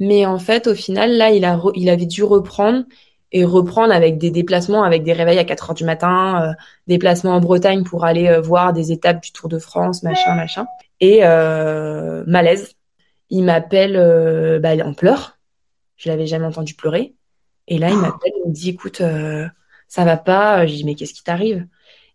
[0.00, 2.84] mais en fait, au final, là, il a, il avait dû reprendre
[3.32, 6.52] et reprendre avec des déplacements, avec des réveils à 4 heures du matin, euh,
[6.88, 10.66] déplacements en Bretagne pour aller euh, voir des étapes du Tour de France, machin, machin.
[11.00, 12.74] Et euh, malaise.
[13.28, 15.38] Il m'appelle bah, en pleurs.
[16.00, 17.14] Je l'avais jamais entendu pleurer.
[17.68, 18.00] Et là, il ah.
[18.00, 19.00] m'appelle, il me dit, écoute,
[19.86, 20.66] ça va pas.
[20.66, 21.66] Je dis, mais qu'est-ce qui t'arrive?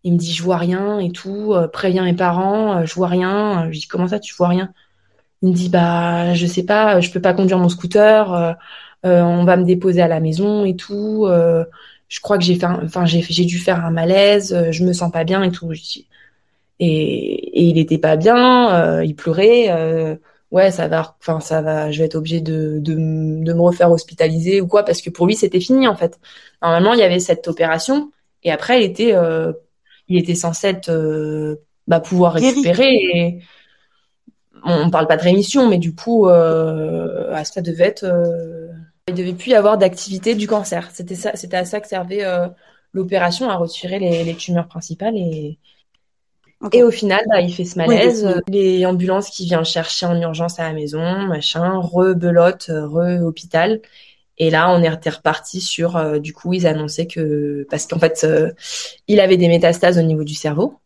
[0.05, 3.07] Il me dit je vois rien et tout, euh, préviens mes parents, euh, je vois
[3.07, 3.67] rien.
[3.71, 4.71] Je dis comment ça tu vois rien?
[5.41, 8.53] Il me dit bah je sais pas, je peux pas conduire mon scooter, euh,
[9.03, 11.27] on va me déposer à la maison et tout.
[12.09, 15.11] je crois que j'ai fait, enfin j'ai j'ai dû faire un malaise, je me sens
[15.11, 15.71] pas bien et tout.
[15.73, 16.05] et,
[16.79, 20.19] et il était pas bien, il pleurait.
[20.55, 23.91] Ouais ça va, enfin ça va, je vais être obligé de, de de me refaire
[23.91, 26.19] hospitaliser ou quoi parce que pour lui c'était fini en fait.
[26.63, 28.11] Normalement il y avait cette opération
[28.43, 29.13] et après il était
[30.07, 31.55] il était censé être euh,
[31.87, 32.93] bah, pouvoir récupérer.
[32.93, 33.39] Et
[34.63, 38.67] on, parle pas de rémission, mais du coup, euh, ça devait être, euh,
[39.07, 40.89] il devait plus y avoir d'activité du cancer.
[40.93, 42.23] C'était ça, c'était à ça que servait
[42.93, 45.59] l'opération, à retirer les, tumeurs principales et
[46.71, 48.41] Et au final, bah, il fait ce malaise.
[48.47, 53.81] les ambulances qui viennent chercher en urgence à la maison, machin, rebelote, re-hôpital.
[54.37, 58.23] Et là, on était reparti sur, euh, du coup, ils annonçaient que, parce qu'en fait,
[58.23, 58.51] euh,
[59.07, 60.79] il avait des métastases au niveau du cerveau.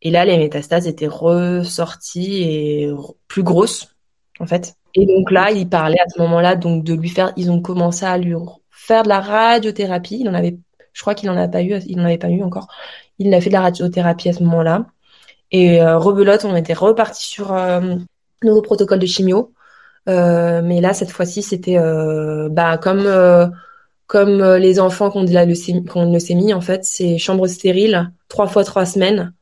[0.00, 2.90] Et là, les métastases étaient ressorties et
[3.28, 3.94] plus grosses,
[4.40, 4.74] en fait.
[4.94, 8.04] Et donc là, il parlait à ce moment-là, donc de lui faire, ils ont commencé
[8.04, 8.34] à lui
[8.70, 10.18] faire de la radiothérapie.
[10.20, 10.58] Il en avait,
[10.92, 12.66] je crois qu'il en a pas eu, il en avait pas eu encore.
[13.24, 14.86] Il a fait de la radiothérapie à ce moment-là.
[15.52, 17.96] Et euh, rebelote, on était reparti sur euh,
[18.42, 19.52] nouveau protocole de chimio.
[20.08, 23.08] Euh, mais là, cette fois-ci, c'était euh, bah, comme
[24.06, 27.16] comme les enfants qui ont de la leucémie, qui ont une leucémie en fait, c'est
[27.16, 29.32] chambre stérile, trois fois trois semaines,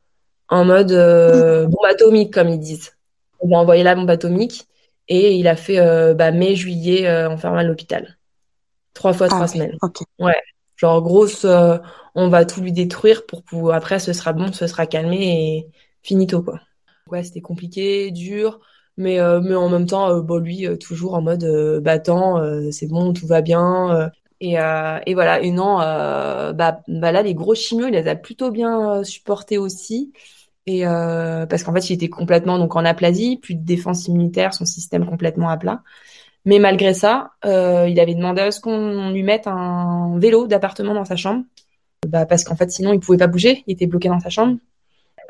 [0.47, 2.91] en mode bombe atomique, comme ils disent.
[3.39, 4.67] On va envoyer la bombe atomique
[5.07, 8.17] et il a fait bah, mai, juillet, enfermé à l'hôpital.
[8.93, 9.77] Trois fois trois ah, semaines.
[10.19, 10.37] Ouais.
[10.81, 11.45] Genre, grosse,
[12.15, 15.67] on va tout lui détruire pour pouvoir, après, ce sera bon, ce sera calmé et
[16.01, 16.59] finito, quoi.
[17.07, 18.59] Ouais, c'était compliqué, dur
[18.97, 21.45] mais euh, en même temps euh, bon lui euh, toujours en mode
[21.81, 22.41] battant
[22.71, 27.55] c'est bon tout va bien et, et voilà et non bah, bah là les gros
[27.55, 30.11] chimios il les a plutôt bien supportés aussi
[30.65, 34.65] et parce qu'en fait il était complètement donc en aplasie plus de défense immunitaire son
[34.65, 35.83] système complètement à plat
[36.45, 41.05] mais malgré ça il avait demandé à ce qu'on lui mette un vélo d'appartement dans
[41.05, 41.43] sa chambre
[42.07, 44.57] bah parce qu'en fait sinon il pouvait pas bouger il était bloqué dans sa chambre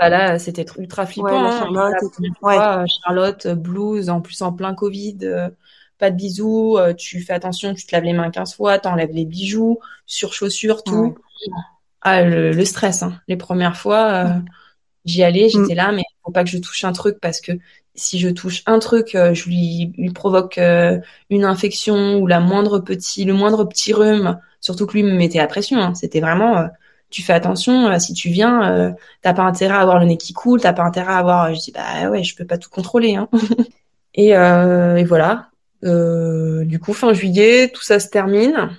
[0.01, 1.43] bah là, c'était ultra flippant.
[1.43, 1.93] Ouais, Charlotte,
[2.43, 2.85] hein.
[3.03, 5.47] Charlotte, blues, en plus en plein Covid, euh,
[5.99, 9.25] pas de bisous, tu fais attention, tu te laves les mains 15 fois, t'enlèves les
[9.25, 11.15] bijoux, sur chaussures, tout.
[12.01, 13.21] Ah, le, stress, hein.
[13.27, 14.41] Les premières fois,
[15.05, 15.77] j'y allais, j'étais mm.
[15.77, 17.51] là, mais faut pas que je touche un truc parce que
[17.95, 20.99] si je touche un truc, euh, je lui, provoque euh,
[21.29, 24.39] une infection ou le moindre petit rhume.
[24.59, 25.79] Surtout que lui me mettait la pression.
[25.79, 25.93] Hein.
[25.95, 26.67] C'était vraiment, euh,
[27.09, 27.97] tu fais attention.
[27.99, 31.11] si tu viens, t'as pas intérêt à avoir le nez qui coule, t'as pas intérêt
[31.13, 31.53] à avoir.
[31.53, 33.15] Je dis bah ouais, je peux pas tout contrôler.
[33.15, 33.27] Hein.
[34.13, 34.33] et,
[35.03, 35.49] voilà.
[35.81, 38.69] du coup, fin juillet, tout ça se termine.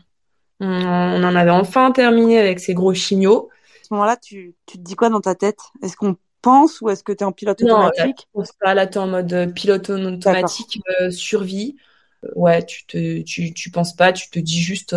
[0.60, 3.50] On, en avait enfin terminé avec ces gros chignots.
[3.80, 5.58] À ce moment-là, tu, tu te dis quoi dans ta tête?
[5.82, 8.28] Est-ce qu'on penses ou est-ce que tu es en pilote automatique?
[8.34, 8.74] Non, pas.
[8.74, 11.76] Là, tu es en mode euh, pilote automatique, euh, survie.
[12.24, 14.94] Euh, ouais, tu te, tu, tu penses pas, tu te dis juste.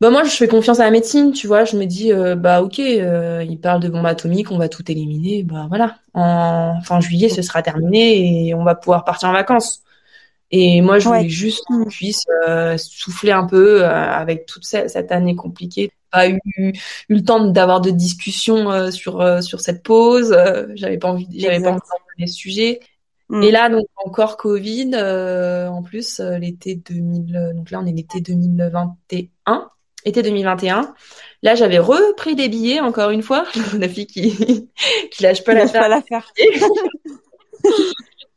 [0.00, 1.64] Bah moi, je fais confiance à la médecine, tu vois.
[1.64, 5.42] Je me dis, bah ok, il parle de bombe atomique, on va tout éliminer.
[5.42, 9.82] Bah voilà, en fin juillet, ce sera terminé et on va pouvoir partir en vacances.
[10.52, 12.26] Et moi, je voulais juste qu'on puisse
[12.76, 16.72] souffler un peu avec toute cette année compliquée pas eu, eu
[17.08, 20.32] le temps d'avoir de discussions euh, sur euh, sur cette pause.
[20.32, 22.80] Euh, j'avais pas envie, j'avais pas envie de les sujets.
[23.28, 23.42] Mm.
[23.42, 24.94] Et là, donc encore Covid.
[24.96, 27.52] en plus, l'été 2000.
[27.54, 29.70] Donc là, on est l'été 2021.
[30.04, 30.94] Été 2021.
[31.42, 33.44] Là, j'avais repris des billets encore une fois.
[33.78, 34.32] La fille qui
[35.10, 36.32] qui lâche pas l'affaire.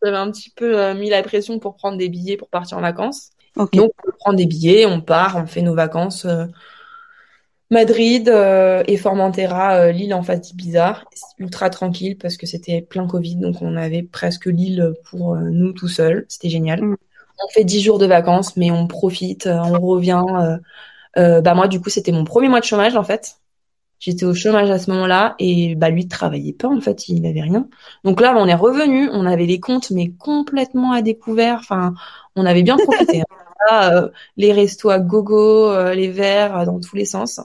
[0.03, 3.29] j'avais un petit peu mis la pression pour prendre des billets pour partir en vacances.
[3.55, 6.25] Donc, on prend des billets, on part, on fait nos vacances
[7.71, 11.01] Madrid euh, et Formentera, euh, l'île en face d'Ibiza,
[11.39, 15.71] ultra tranquille parce que c'était plein Covid, donc on avait presque l'île pour euh, nous
[15.71, 16.25] tout seuls.
[16.27, 16.81] C'était génial.
[16.81, 16.97] Mm.
[17.43, 20.21] On fait dix jours de vacances, mais on profite, on revient.
[21.15, 23.37] bah moi, du coup, c'était mon premier mois de chômage en fait.
[23.99, 27.41] J'étais au chômage à ce moment-là et bah lui travaillait pas en fait, il n'avait
[27.41, 27.67] rien.
[28.03, 31.59] Donc là, on est revenu, on avait les comptes mais complètement à découvert.
[31.61, 31.93] Enfin,
[32.35, 33.23] on avait bien profité.
[33.71, 34.09] Hein.
[34.37, 37.39] les restos à gogo, les verres dans tous les sens.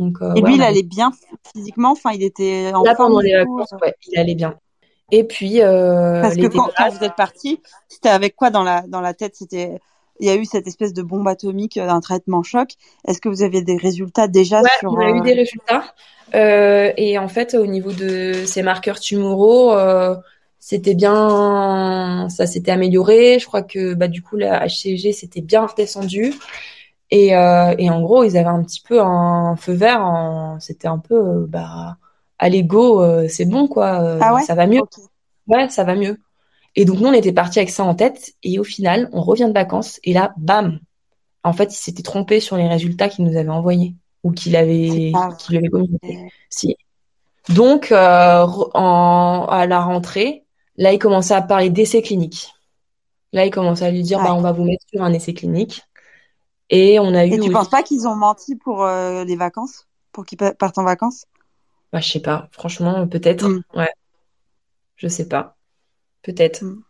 [0.00, 1.12] Euh, et lui, il allait bien
[1.54, 1.92] physiquement.
[1.92, 4.54] Enfin, il était en Là, pendant les vacances, ouais, il allait bien.
[5.12, 9.00] Et puis, euh, parce que quand, vous êtes parti, c'était avec quoi dans la dans
[9.00, 9.36] la tête?
[9.36, 9.80] C'était
[10.20, 12.70] il y a eu cette espèce de bombe atomique d'un traitement choc.
[13.06, 15.84] Est-ce que vous aviez des résultats déjà ouais, sur on a eu euh, des résultats.
[16.34, 20.16] Euh, et en fait, au niveau de ces marqueurs tumoraux, euh,
[20.58, 23.38] c'était bien, ça s'était amélioré.
[23.38, 26.34] Je crois que bah du coup la HCG s'était bien redescendu.
[27.10, 30.04] Et, euh, et en gros, ils avaient un petit peu un feu vert.
[30.04, 30.58] En...
[30.60, 31.96] C'était un peu, euh, bah,
[32.38, 34.00] à l'ego, euh, c'est bon, quoi.
[34.02, 34.82] Euh, ah ouais ça va mieux.
[35.46, 36.18] Ouais, ça va mieux.
[36.74, 38.34] Et donc, nous, on était partis avec ça en tête.
[38.42, 40.00] Et au final, on revient de vacances.
[40.04, 40.80] Et là, bam
[41.44, 43.94] En fait, il s'était trompé sur les résultats qu'il nous avait envoyés.
[44.24, 46.28] Ou qu'il avait, qu'il avait communiqué.
[46.50, 46.76] Si.
[47.48, 50.44] Donc, en, à la rentrée,
[50.76, 52.52] là, il commençait à parler d'essais cliniques.
[53.32, 55.82] Là, il commençait à lui dire, bah, on va vous mettre sur un essai clinique.
[56.70, 57.32] Et on a eu.
[57.32, 60.84] Et tu penses pas qu'ils ont menti pour euh, les vacances, pour qu'ils partent en
[60.84, 61.26] vacances?
[61.92, 62.48] Bah, je sais pas.
[62.52, 63.48] Franchement, peut-être.
[63.48, 63.62] Mm.
[63.74, 63.92] Ouais.
[64.96, 65.56] Je sais pas.
[66.22, 66.64] Peut-être.
[66.64, 66.82] Mm.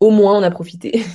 [0.00, 1.04] Au moins, on a profité.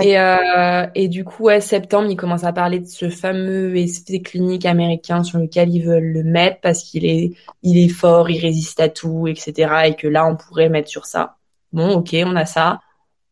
[0.00, 4.22] Et, euh, et du coup, ouais, septembre, ils commencent à parler de ce fameux essai
[4.22, 8.38] clinique américain sur lequel ils veulent le mettre parce qu'il est, il est fort, il
[8.40, 9.88] résiste à tout, etc.
[9.88, 11.36] Et que là, on pourrait mettre sur ça.
[11.72, 12.80] Bon, ok, on a ça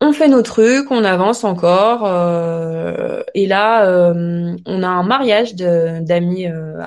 [0.00, 2.06] on fait nos trucs, on avance encore.
[2.06, 6.82] Euh, et là, euh, on a un mariage d'amis euh,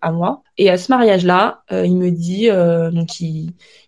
[0.00, 0.42] à moi.
[0.56, 2.48] Et à ce mariage-là, il me dit
[2.94, 3.08] donc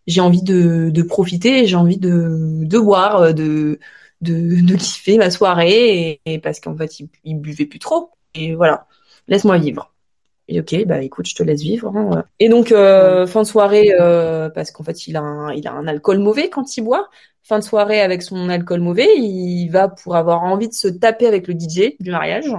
[0.06, 3.78] j'ai envie de, profiter, j'ai envie de, boire, de,
[4.20, 8.10] de, de kiffer ma soirée, et, parce qu'en fait, il, il buvait plus trop.
[8.34, 8.86] Et voilà,
[9.28, 9.95] laisse-moi vivre.
[10.48, 11.94] Et ok, bah écoute, je te laisse vivre.
[11.96, 12.24] Hein.
[12.38, 13.92] Et donc fin de soirée,
[14.54, 17.08] parce qu'en fait il a un, il a un alcool mauvais quand il boit
[17.46, 21.26] fin de soirée avec son alcool mauvais, il va pour avoir envie de se taper
[21.26, 22.52] avec le DJ du mariage.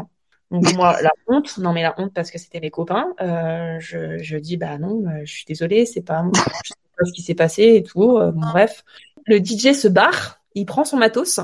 [0.50, 3.14] Donc moi, la honte, non mais la honte parce que c'était mes copains.
[3.22, 6.24] Euh, je, je dis bah non, euh, je suis désolée, c'est pas,
[6.64, 8.18] je sais pas ce qui s'est passé et tout.
[8.18, 8.86] Euh, bon, bref,
[9.26, 11.42] le DJ se barre, il prend son matos.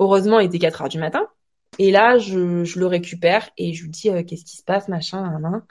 [0.00, 1.26] Heureusement, il était 4 heures du matin.
[1.78, 5.62] Et là, je, le récupère et je lui dis qu'est-ce qui se passe, machin, machin.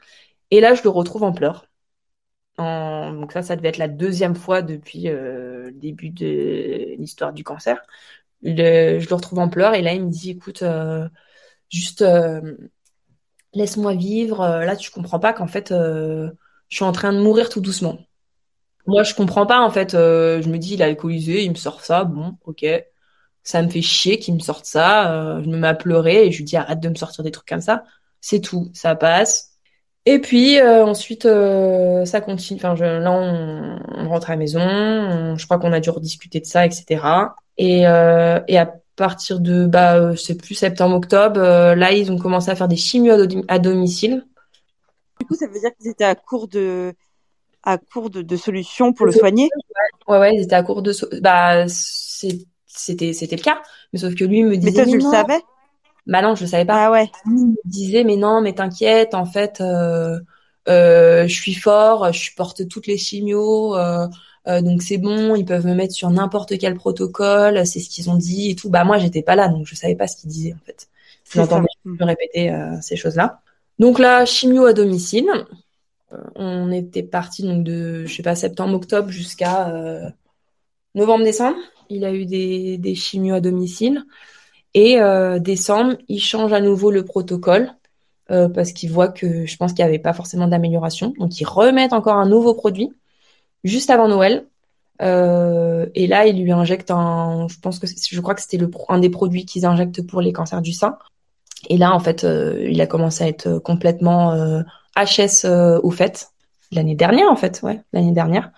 [0.51, 1.67] Et là, je le retrouve en pleurs.
[2.57, 7.43] Donc ça, ça devait être la deuxième fois depuis euh, le début de l'histoire du
[7.43, 7.81] cancer.
[8.43, 8.51] Je
[9.09, 11.07] le retrouve en pleurs et là, il me dit, écoute, euh,
[11.69, 12.55] juste euh,
[13.53, 14.39] laisse-moi vivre.
[14.39, 16.29] Là, tu comprends pas qu'en fait, je
[16.69, 17.99] suis en train de mourir tout doucement.
[18.87, 19.91] Moi, je comprends pas en fait.
[19.93, 22.03] je me dis, il a alcoolisé, il me sort ça.
[22.05, 22.65] Bon, ok.
[23.45, 25.39] Ça me fait chier qu'il me sorte ça.
[25.41, 27.47] je me mets à pleurer et je lui dis, arrête de me sortir des trucs
[27.47, 27.83] comme ça.
[28.19, 29.55] C'est tout, ça passe
[30.07, 32.59] et puis euh, ensuite, euh, ça continue.
[32.59, 35.35] Enfin, je, là, on, rentre à la maison.
[35.35, 37.35] je crois qu'on a dû rediscuter de ça, etc.
[37.57, 38.57] Et, euh, et
[38.95, 43.27] partir de bah c'est plus septembre octobre là ils ont commencé à faire des chimios
[43.49, 44.25] à, domicile
[45.19, 46.93] du coup ça veut dire qu'ils étaient à court de
[47.63, 49.49] à court de, solutions pour le soigner?
[50.07, 51.65] Ouais ouais ils étaient à court de bah
[52.75, 53.61] c'était c'était le cas
[53.93, 55.41] mais sauf que lui me disait mais toi tu le savais?
[56.07, 59.13] Bah non je le savais pas ah ouais il me disait mais non mais t'inquiète
[59.13, 60.19] en fait euh,
[60.67, 64.07] euh, je suis fort je supporte toutes les chimios euh,
[64.47, 68.09] euh, donc c'est bon, ils peuvent me mettre sur n'importe quel protocole, c'est ce qu'ils
[68.09, 68.69] ont dit et tout.
[68.69, 70.87] Bah moi j'étais pas là, donc je savais pas ce qu'ils disaient en fait.
[71.31, 73.41] Je m'entendais me répéter euh, ces choses-là.
[73.79, 75.27] Donc là, chimio à domicile.
[76.13, 79.73] Euh, on était parti donc de, je sais pas, septembre-octobre jusqu'à
[80.93, 81.57] novembre-décembre.
[81.89, 82.95] Il a eu des, des
[83.31, 84.03] à domicile.
[84.73, 84.97] Et
[85.39, 87.71] décembre, il change à nouveau le protocole.
[88.27, 91.13] parce qu'il voit que je pense qu'il n'y avait pas forcément d'amélioration.
[91.17, 92.91] Donc ils remettent encore un nouveau produit
[93.65, 94.45] juste avant Noël.
[95.01, 98.99] Euh, et là, il lui injecte un, je pense que je crois que c'était un
[98.99, 100.97] des produits qu'ils injectent pour les cancers du sein.
[101.69, 104.61] Et là, en fait, euh, il a commencé à être complètement euh,
[104.95, 105.45] HS
[105.83, 106.29] au fait
[106.71, 108.51] l'année dernière, en fait, ouais, l'année dernière.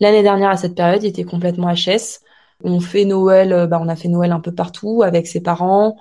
[0.00, 2.20] L'année dernière à cette période, il était complètement HS.
[2.62, 5.96] On fait Noël, bah, on a fait Noël un peu partout avec ses parents,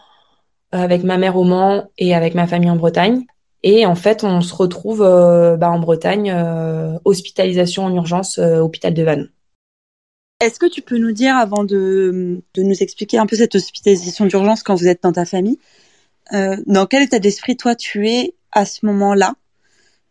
[0.72, 3.26] avec ma mère au Mans et avec ma famille en Bretagne.
[3.63, 8.60] Et en fait, on se retrouve euh, bah, en Bretagne, euh, hospitalisation en urgence, euh,
[8.60, 9.30] hôpital de Vannes.
[10.39, 14.26] Est-ce que tu peux nous dire, avant de, de, nous expliquer un peu cette hospitalisation
[14.26, 15.60] d'urgence quand vous êtes dans ta famille,
[16.32, 19.34] dans quel état d'esprit toi tu es à ce moment-là?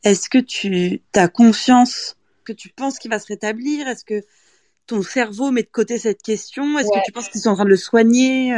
[0.05, 3.89] Est-ce que tu as confiance que tu penses qu'il va se rétablir?
[3.89, 4.23] Est-ce que
[4.88, 6.79] ton cerveau met de côté cette question?
[6.79, 8.55] Est-ce que tu penses qu'ils sont en train de le soigner?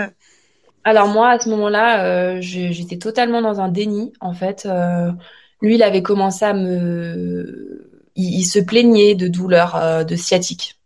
[0.85, 4.13] Alors moi, à ce moment-là, euh, j'étais totalement dans un déni.
[4.21, 5.13] En fait, euh,
[5.61, 10.77] lui, il avait commencé à me, il, se plaignait de douleurs euh, de sciatique.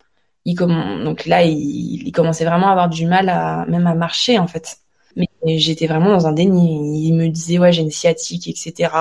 [0.45, 4.47] Il donc là, il, commençait vraiment à avoir du mal à même à marcher en
[4.47, 4.79] fait.
[5.17, 5.29] Mais
[5.59, 7.09] j'étais vraiment dans un déni.
[7.09, 8.93] Il me disait ouais, j'ai une sciatique, etc.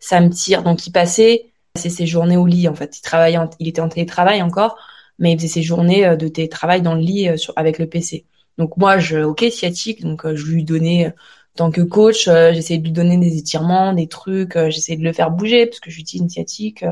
[0.00, 0.62] Ça me tire.
[0.62, 2.98] Donc il passait ses journées au lit en fait.
[2.98, 4.76] Il travaillait, il était en télétravail encore,
[5.22, 8.26] mais il faisait ses journées de télétravail dans le lit avec le PC.
[8.58, 11.14] Donc moi, je, ok, sciatique, donc euh, je lui donnais,
[11.56, 15.04] tant que coach, euh, j'essayais de lui donner des étirements, des trucs, euh, j'essayais de
[15.04, 16.84] le faire bouger, parce que je lui dis une sciatique,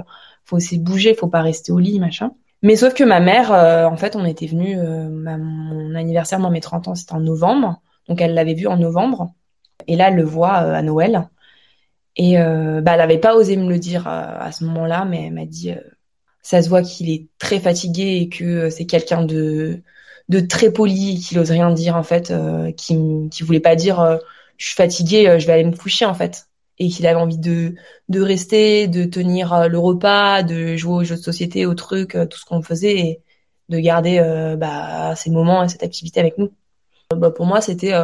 [0.44, 2.32] faut aussi bouger, faut pas rester au lit, machin.
[2.62, 6.88] Mais sauf que ma mère, en fait, on était venu, mon anniversaire, moi, mes 30
[6.88, 9.32] ans, c'était en novembre, donc elle l'avait vu en novembre,
[9.86, 11.30] et là, elle le voit à Noël.
[12.16, 12.42] Et bah,
[12.92, 15.72] elle n'avait pas osé me le dire à ce moment-là, mais elle m'a dit,
[16.42, 19.82] ça se voit qu'il est très fatigué et que c'est quelqu'un de
[20.30, 22.96] de très poli, qui n'ose rien dire en fait, euh, qui
[23.30, 24.16] qui voulait pas dire euh,
[24.58, 26.46] je suis fatigué, euh, je vais aller me coucher en fait,
[26.78, 27.74] et qu'il avait envie de
[28.08, 32.38] de rester, de tenir le repas, de jouer aux jeux de société, aux trucs, tout
[32.38, 33.22] ce qu'on faisait, et
[33.68, 34.20] de garder
[34.58, 36.52] bah ces moments et cette activité avec nous.
[37.16, 37.94] Bah, pour moi c'était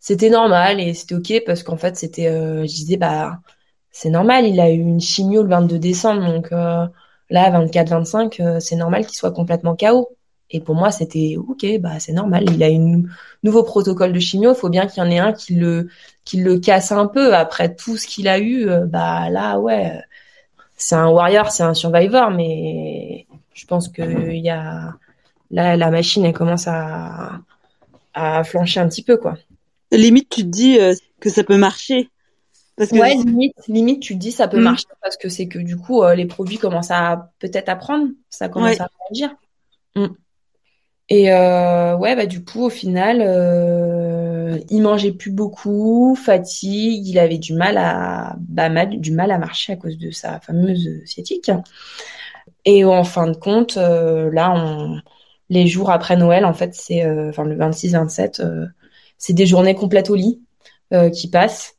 [0.00, 2.28] c'était normal et c'était ok parce qu'en fait c'était
[2.66, 3.40] je disais bah
[3.90, 6.52] c'est normal, il a eu une chimio le 22 décembre donc
[7.34, 10.08] là 24 25 c'est normal qu'il soit complètement KO.
[10.50, 12.44] Et pour moi, c'était ok, bah c'est normal.
[12.50, 13.02] Il a un
[13.42, 14.52] nouveau protocole de chimio.
[14.52, 17.34] Il faut bien qu'il y en ait un qui le casse un peu.
[17.34, 20.00] Après tout ce qu'il a eu, euh, bah là, ouais,
[20.76, 24.94] c'est un warrior, c'est un survivor, mais je pense que y a
[25.50, 27.40] là la machine, elle commence à
[28.14, 29.36] à flancher un petit peu, quoi.
[29.90, 32.10] Limite, tu te dis euh, que ça peut marcher.
[32.76, 32.96] Parce que...
[32.96, 34.64] Ouais, limite, limite, tu te dis ça peut mm.
[34.64, 38.08] marcher parce que c'est que du coup, euh, les produits commencent à peut-être à prendre,
[38.30, 39.34] ça commence à agir.
[39.96, 40.06] Mm.
[41.10, 47.18] Et euh, ouais, bah du coup, au final, euh, il mangeait plus beaucoup, fatigue, il
[47.18, 51.02] avait du mal à, bah, mal, du mal à marcher à cause de sa fameuse
[51.04, 51.50] sciatique.
[52.64, 55.00] Et en fin de compte, euh, là, on,
[55.50, 58.66] les jours après Noël, en fait, c'est, euh, enfin le 26-27, euh,
[59.18, 60.40] c'est des journées complètes au lit
[61.12, 61.73] qui passent.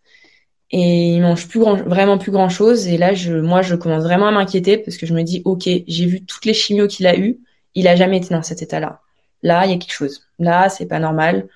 [0.78, 2.88] Et il mange plus grand, vraiment plus grand chose.
[2.88, 5.64] Et là, je, moi, je commence vraiment à m'inquiéter parce que je me dis, ok,
[5.88, 7.40] j'ai vu toutes les chimios qu'il a eues,
[7.76, 9.02] il a jamais été dans cet état-là
[9.46, 10.28] là il y a quelque chose.
[10.40, 11.48] Là c'est pas normal.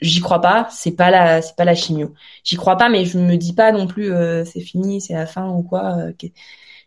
[0.00, 2.14] J'y crois pas, c'est pas la c'est pas la chimio.
[2.44, 5.26] J'y crois pas mais je me dis pas non plus euh, c'est fini, c'est la
[5.26, 5.96] fin ou quoi.
[5.98, 6.12] Euh,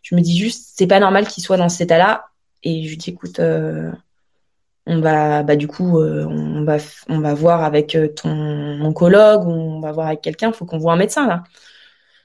[0.02, 2.26] je me dis juste c'est pas normal qu'il soit dans cet état-là
[2.62, 3.92] et je dis écoute euh,
[4.90, 6.76] on va bah du coup on va
[7.08, 10.96] on va voir avec ton oncologue on va voir avec quelqu'un, faut qu'on voit un
[10.96, 11.44] médecin là.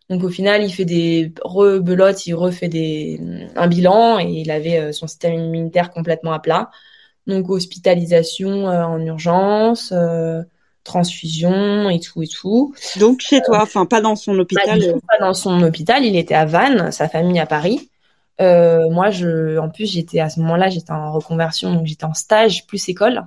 [0.10, 3.20] Donc au final, il fait des rebelotes, il refait des
[3.56, 6.70] un bilan et il avait son système immunitaire complètement à plat.
[7.28, 10.44] Donc hospitalisation euh, en urgence, euh,
[10.84, 12.74] transfusion et tout et tout.
[13.00, 14.80] Donc chez toi, enfin pas dans son hôpital.
[14.80, 17.90] Pas, pas, dans son hôpital, il était à Vannes, sa famille à Paris.
[18.42, 22.14] Euh, moi, je, en plus, j'étais à ce moment-là, j'étais en reconversion, donc j'étais en
[22.14, 23.24] stage plus école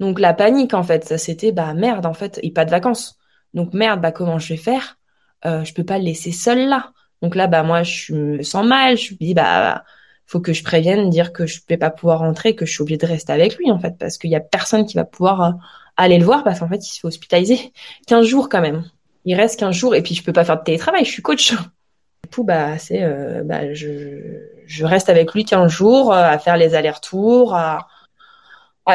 [0.00, 3.18] Donc la panique en fait, ça c'était bah merde en fait et pas de vacances.
[3.54, 4.98] Donc merde bah comment je vais faire?
[5.46, 6.92] Euh, Je peux pas le laisser seul là.
[7.22, 9.84] Donc là bah moi je me sens mal, je me dis bah
[10.26, 12.98] faut que je prévienne, dire que je vais pas pouvoir rentrer, que je suis obligée
[12.98, 15.52] de rester avec lui en fait parce qu'il y a personne qui va pouvoir euh,
[15.96, 17.72] aller le voir parce qu'en fait il se fait hospitaliser
[18.08, 18.84] 15 jours quand même.
[19.24, 21.54] Il reste 15 jours et puis je peux pas faire de télétravail, je suis coach.
[22.24, 26.56] Du coup bah c'est euh, bah je reste avec lui 15 jours euh, à faire
[26.56, 27.86] les allers-retours à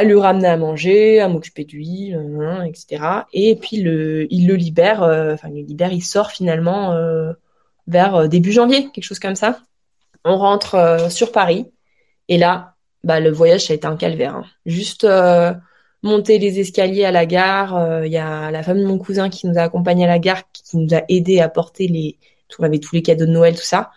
[0.04, 3.04] lui ramener à manger, à m'occuper de lui, euh, etc.
[3.32, 6.96] Et puis le, il le libère, il sort finalement
[7.86, 9.60] vers début janvier, quelque chose comme ça.
[10.26, 11.68] On rentre sur Paris
[12.30, 12.74] et là,
[13.04, 14.38] bah le voyage ça a été un calvaire.
[14.38, 14.46] Hein.
[14.66, 15.08] Juste
[16.02, 19.46] monter les escaliers à la gare, il y a la femme de mon cousin qui
[19.46, 22.18] nous a accompagnés à la gare, qui nous a aidé à porter les,
[22.58, 23.92] on avait tous les cadeaux de Noël, tout ça.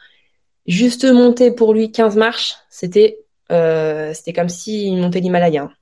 [0.67, 3.19] Juste monter pour lui 15 marches, c'était
[4.15, 5.65] c'était comme s'il montait l'Himalaya.
[5.65, 5.73] Hein.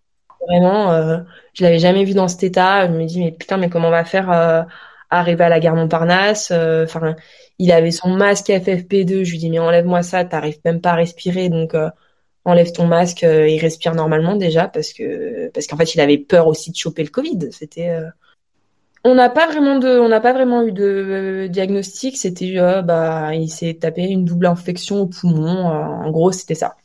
[0.49, 1.19] Vraiment, euh,
[1.55, 2.87] je l'avais jamais vu dans cet état.
[2.87, 4.63] Je me dis mais putain, mais comment on va faire euh,
[5.11, 7.15] arriver à la gare Montparnasse euh, Enfin,
[7.59, 9.25] il avait son masque FFP2.
[9.25, 11.91] Je lui dis mais enlève-moi ça, t'arrives même pas à respirer, donc euh,
[12.45, 13.23] enlève ton masque.
[13.23, 17.03] il respire normalement déjà parce que parce qu'en fait il avait peur aussi de choper
[17.05, 17.39] le Covid.
[17.53, 17.91] C'était
[19.05, 22.17] on n'a pas vraiment de, on n'a pas vraiment eu de diagnostic.
[22.17, 25.67] C'était, bah, il s'est tapé une double infection au poumon.
[25.67, 26.77] en gros, c'était ça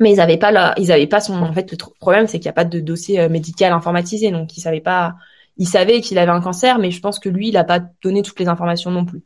[0.00, 1.34] mais ils avaient pas là, ils avaient pas son.
[1.34, 4.56] En fait, le problème c'est qu'il n'y a pas de dossier euh, médical informatisé, donc
[4.56, 5.14] ils savaient pas.
[5.58, 8.22] Ils savaient qu'il avait un cancer, mais je pense que lui, il a pas donné
[8.22, 9.22] toutes les informations non plus.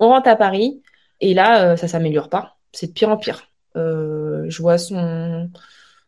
[0.00, 0.82] On rentre à Paris
[1.20, 2.56] et là, euh, ça s'améliore pas.
[2.72, 3.48] C'est de pire en pire.
[3.76, 5.50] Euh, je vois son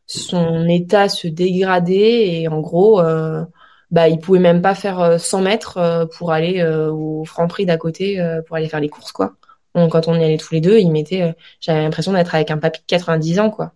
[0.07, 3.45] son état se dégrader et en gros, euh,
[3.91, 8.57] bah, il pouvait même pas faire 100 mètres pour aller au Franprix d'à côté pour
[8.57, 9.35] aller faire les courses quoi.
[9.75, 12.59] Donc, quand on y allait tous les deux, il mettait, j'avais l'impression d'être avec un
[12.59, 13.73] papy de 90 ans quoi.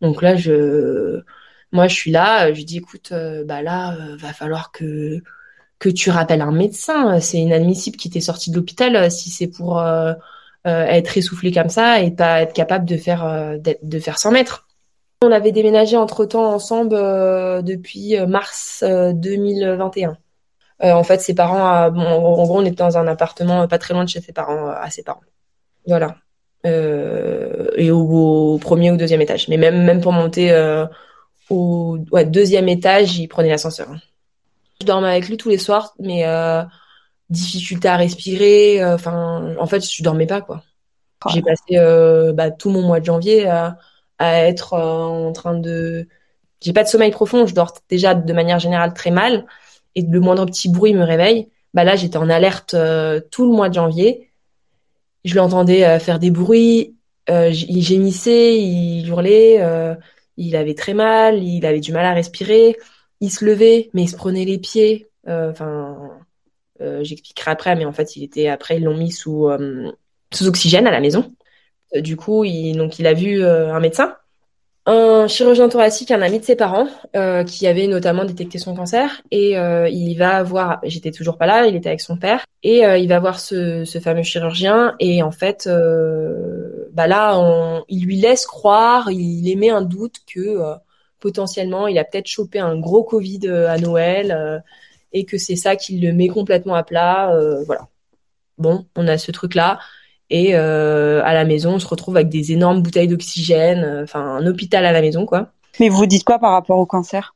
[0.00, 1.22] Donc là, je,
[1.74, 5.22] moi, je suis là, je dis, écoute, euh, bah là, euh, va falloir que
[5.80, 7.20] que tu rappelles un médecin.
[7.20, 9.82] C'est inadmissible qu'il t'ait sorti de l'hôpital euh, si c'est pour
[10.64, 14.66] être essoufflé comme ça et pas être capable de faire de faire 100 mètres.
[15.22, 16.96] On avait déménagé entre temps ensemble
[17.62, 20.18] depuis mars 2021.
[20.82, 24.04] en fait, ses parents, bon, en gros, on était dans un appartement pas très loin
[24.04, 25.22] de chez ses parents, à ses parents.
[25.86, 26.16] Voilà.
[26.66, 29.48] Euh, et au, premier ou deuxième étage.
[29.48, 30.86] Mais même même pour monter euh,
[31.50, 33.88] au ouais, deuxième étage, il prenait l'ascenseur.
[34.80, 36.62] Je dormais avec lui tous les soirs, mais euh,
[37.28, 38.82] difficulté à respirer.
[38.82, 40.62] Euh, enfin, en fait, je dormais pas quoi.
[41.32, 41.78] J'ai passé
[42.34, 43.78] bah, tout mon mois de janvier à,
[44.18, 46.08] à être en train de.
[46.60, 47.46] J'ai pas de sommeil profond.
[47.46, 49.46] Je dors déjà de manière générale très mal,
[49.94, 51.48] et le moindre petit bruit me réveille.
[51.74, 52.76] Bah là, j'étais en alerte
[53.30, 54.30] tout le mois de janvier
[55.24, 56.96] je l'entendais euh, faire des bruits,
[57.30, 59.94] euh, il gémissait, il hurlait, euh,
[60.36, 62.76] il avait très mal, il avait du mal à respirer,
[63.20, 65.08] il se levait, mais il se prenait les pieds.
[65.26, 65.96] Enfin,
[66.80, 69.48] j'expliquerai après, mais en fait, il était après ils l'ont mis sous
[70.32, 71.32] sous oxygène à la maison.
[71.94, 74.16] Du coup, il, donc il a vu un médecin
[74.86, 76.86] un chirurgien thoracique, un ami de ses parents,
[77.16, 81.46] euh, qui avait notamment détecté son cancer, et euh, il va voir, j'étais toujours pas
[81.46, 85.22] là, il était avec son père, et euh, il va voir ce, fameux chirurgien, et
[85.22, 90.74] en fait, euh, bah là, il lui laisse croire, il émet un doute que euh,
[91.18, 94.62] potentiellement, il a peut-être chopé un gros Covid à Noël,
[95.12, 97.34] et que c'est ça qui le met complètement à plat,
[97.64, 97.88] voilà.
[98.58, 99.80] Bon, on a ce truc-là.
[100.30, 104.20] Et euh, à la maison, on se retrouve avec des énormes bouteilles d'oxygène, euh, enfin
[104.20, 105.48] un hôpital à la maison, quoi.
[105.80, 107.34] Mais vous dites quoi par rapport au cancer?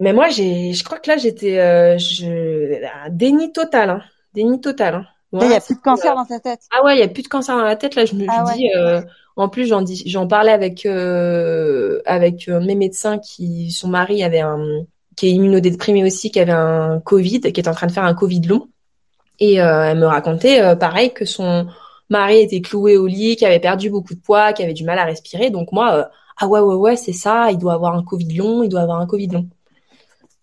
[0.00, 4.02] Mais moi, j'ai, je crois que là, j'étais, euh, je, déni total, hein.
[4.34, 4.94] déni total.
[4.96, 5.06] Hein.
[5.40, 6.60] Il n'y a plus de cancer dans ta tête.
[6.76, 7.94] Ah ouais, il y a plus de cancer dans la tête.
[7.94, 8.68] Là, je me ah dis.
[8.74, 9.00] Euh,
[9.36, 14.40] en plus, j'en dis, j'en parlais avec euh, avec mes médecins qui, son mari avait
[14.40, 14.58] un,
[15.16, 18.14] qui est immunodéprimé aussi, qui avait un Covid, qui est en train de faire un
[18.14, 18.68] Covid long.
[19.38, 21.66] Et elle me racontait, pareil, que son
[22.12, 24.98] Marie était clouée au lit, qui avait perdu beaucoup de poids, qui avait du mal
[24.98, 25.50] à respirer.
[25.50, 26.04] Donc moi, euh,
[26.38, 29.00] ah ouais, ouais, ouais, c'est ça, il doit avoir un Covid long, il doit avoir
[29.00, 29.48] un Covid long.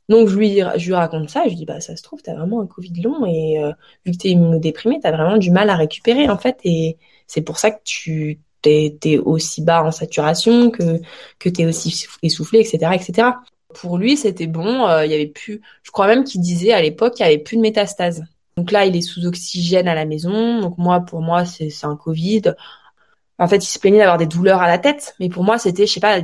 [0.10, 2.34] Donc je lui, je lui raconte ça, je lui dis, bah ça se trouve, t'as
[2.34, 3.72] vraiment un Covid long et euh,
[4.06, 6.58] vu que t'es immunodéprimé, t'as vraiment du mal à récupérer en fait.
[6.64, 6.98] Et
[7.28, 11.00] c'est pour ça que tu t'es, es aussi bas en saturation, que,
[11.38, 12.92] que t'es aussi essoufflé, etc.
[12.96, 13.30] etc.
[13.76, 17.14] Pour lui, c'était bon, euh, il avait plus, je crois même qu'il disait à l'époque
[17.16, 18.24] qu'il y avait plus de métastases.
[18.60, 20.60] Donc là, il est sous oxygène à la maison.
[20.60, 22.42] Donc moi, pour moi, c'est un Covid.
[23.38, 25.88] En fait, il se plaignait d'avoir des douleurs à la tête, mais pour moi, c'était,
[25.88, 26.20] je sais pas,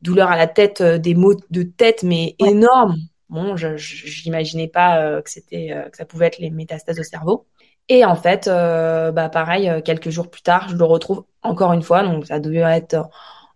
[0.00, 2.96] douleur à la tête, euh, des maux de tête, mais énormes.
[3.28, 3.76] Bon, je
[4.24, 7.46] n'imaginais pas euh, que c'était, euh, que ça pouvait être les métastases au cerveau.
[7.90, 12.04] Et en fait, bah pareil, quelques jours plus tard, je le retrouve encore une fois.
[12.04, 13.08] Donc ça devait être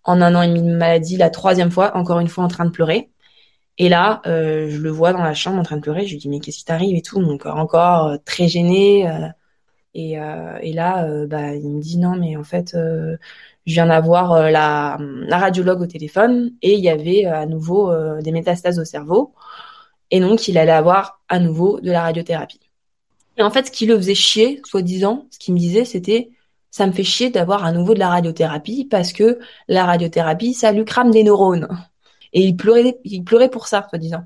[0.02, 2.64] en un an et demi de maladie, la troisième fois, encore une fois en train
[2.66, 3.12] de pleurer.
[3.78, 6.06] Et là, euh, je le vois dans la chambre en train de pleurer.
[6.06, 7.22] Je lui dis mais qu'est-ce qui t'arrive et tout?
[7.22, 9.08] Donc encore euh, très gêné.
[9.08, 9.28] Euh,
[9.94, 10.14] et,
[10.62, 13.16] et, là, bah, il me dit non mais en fait, je
[13.64, 18.80] viens d'avoir la, la, radiologue au téléphone et il y avait à nouveau des métastases
[18.80, 19.34] au cerveau.
[20.10, 22.60] Et donc il allait avoir à nouveau de la radiothérapie.
[23.36, 26.30] Et en fait, ce qui le faisait chier, soi-disant, ce qu'il me disait, c'était
[26.72, 30.72] ça me fait chier d'avoir à nouveau de la radiothérapie parce que la radiothérapie, ça
[30.72, 31.68] lui crame des neurones.
[32.34, 34.24] Et il pleurait, il pleurait pour ça, soi-disant.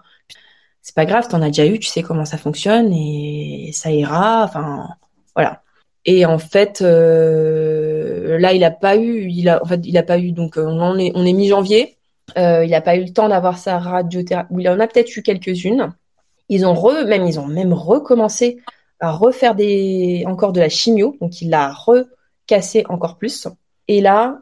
[0.83, 4.45] C'est pas grave, t'en as déjà eu, tu sais comment ça fonctionne et ça ira.
[4.45, 4.89] Enfin,
[5.35, 5.63] voilà.
[6.07, 10.03] Et en fait, euh, là, il a pas eu, il a, en fait, il a
[10.03, 10.33] pas eu.
[10.33, 11.99] Donc, euh, on est, mi-janvier.
[12.39, 14.55] Euh, il a pas eu le temps d'avoir sa radiothérapie.
[14.59, 15.93] Il en a peut-être eu quelques-unes.
[16.49, 18.59] Ils ont même, ils ont même recommencé
[19.01, 21.17] à refaire des, encore de la chimio.
[21.21, 23.47] Donc, il l'a recassé encore plus.
[23.89, 24.39] Et là,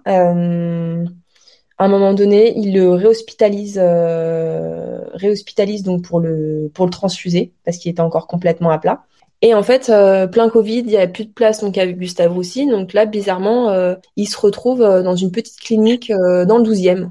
[1.79, 7.53] à un moment donné, il le réhospitalise, euh, réhospitalise donc pour le pour le transfuser
[7.65, 9.05] parce qu'il était encore complètement à plat.
[9.43, 12.33] Et en fait, euh, plein Covid, il y avait plus de place donc avec Gustave
[12.33, 12.67] Roussy.
[12.67, 16.65] Donc là, bizarrement, euh, il se retrouve euh, dans une petite clinique euh, dans le
[16.65, 17.11] 12e.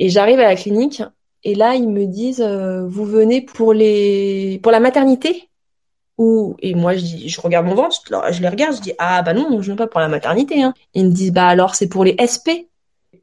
[0.00, 1.02] Et j'arrive à la clinique
[1.44, 5.48] et là, ils me disent vous venez pour les pour la maternité
[6.18, 7.96] ou et moi je dis je regarde mon ventre,
[8.30, 10.62] je les regarde, je dis ah bah non, je viens pas pour la maternité.
[10.62, 10.74] Hein.
[10.94, 12.69] Ils me disent bah alors c'est pour les SP.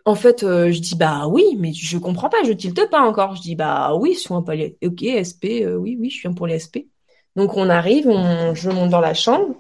[0.06, 3.36] En fait, euh, je dis bah oui, mais je comprends pas, je tilte pas encore.
[3.36, 6.48] Je dis bah oui, soins pas les, ok, SP, euh, oui, oui, je suis pour
[6.48, 6.88] les SP.
[7.36, 9.56] Donc on arrive, on, je monte dans la chambre.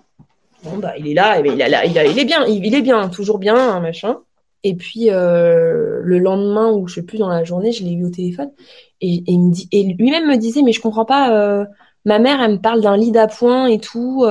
[0.63, 3.39] Bon bah il est là, il, a, il, il est bien, il, est bien, toujours
[3.39, 4.19] bien, machin.
[4.63, 8.05] Et puis euh, le lendemain ou je sais plus dans la journée, je l'ai eu
[8.05, 8.51] au téléphone
[8.99, 11.67] et, dit et lui-même me disait mais je comprends pas.
[12.05, 14.25] ma mère elle me parle d'un lit d'appoint et tout,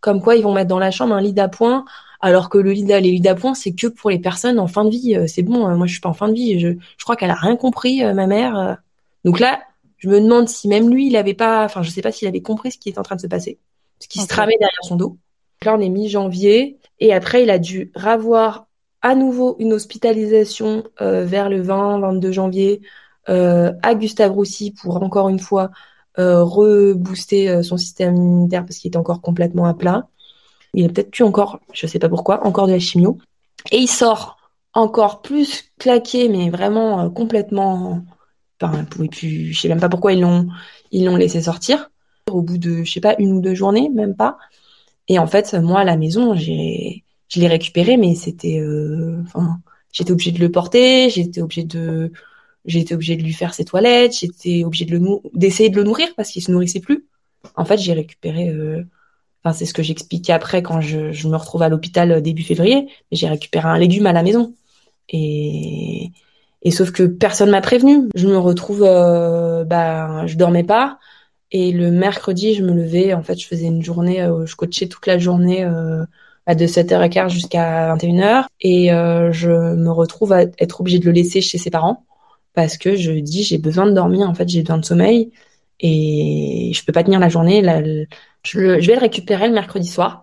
[0.00, 1.84] comme quoi ils vont mettre dans la chambre un lit d'appoint
[2.20, 4.90] alors que le lit les lits d'appoint, c'est que pour les personnes en fin de
[4.90, 5.16] vie.
[5.16, 6.58] Euh, c'est bon, euh, moi je suis pas en fin de vie.
[6.58, 8.78] Je, je crois qu'elle a rien compris, euh, ma mère.
[9.24, 9.60] Donc là,
[9.98, 12.42] je me demande si même lui, il avait pas, enfin je sais pas s'il avait
[12.42, 13.58] compris ce qui est en train de se passer,
[14.00, 15.16] ce qui se tramait derrière son dos.
[15.64, 18.66] là, on est mi-janvier et après, il a dû ravoir
[19.00, 22.80] à nouveau une hospitalisation vers le 20-22 janvier
[23.26, 25.70] à Gustave Roussy pour encore une fois
[26.16, 30.08] rebooster son système immunitaire parce qu'il était encore complètement à plat.
[30.74, 33.18] Il a peut-être pu encore, je sais pas pourquoi, encore de la chimio.
[33.70, 34.38] Et il sort
[34.72, 38.04] encore plus claqué, mais vraiment euh, complètement.
[38.60, 39.52] Enfin, pouvait plus.
[39.52, 40.48] Je sais même pas pourquoi ils l'ont,
[40.90, 41.90] ils l'ont laissé sortir.
[42.30, 44.38] Au bout de, je sais pas, une ou deux journées, même pas.
[45.08, 49.60] Et en fait, moi à la maison, j'ai, je l'ai récupéré, mais c'était, euh, enfin,
[49.92, 52.12] j'étais obligée de le porter, j'étais obligée de,
[52.64, 56.08] j'étais obligée de lui faire ses toilettes, j'étais obligée de le d'essayer de le nourrir
[56.16, 57.06] parce qu'il se nourrissait plus.
[57.56, 58.84] En fait, j'ai récupéré euh,
[59.44, 62.88] Enfin, c'est ce que j'expliquais après quand je, me retrouve à l'hôpital euh, début février.
[63.12, 64.54] J'ai récupéré un légume à la maison.
[65.10, 66.12] Et,
[66.62, 68.08] et sauf que personne m'a prévenu.
[68.14, 70.98] Je me retrouve, euh, bah, je dormais pas.
[71.50, 73.14] Et le mercredi, je me levais.
[73.14, 76.04] En fait, je faisais une journée, euh, je coachais toute la journée euh,
[76.48, 78.46] de 7h15 jusqu'à 21h.
[78.60, 82.04] Et je me retrouve à être obligée de le laisser chez ses parents
[82.54, 84.28] parce que je dis j'ai besoin de dormir.
[84.28, 85.30] En fait, j'ai besoin de sommeil
[85.80, 87.62] et je peux pas tenir la journée.
[88.42, 90.22] Je, vais le récupérer le mercredi soir.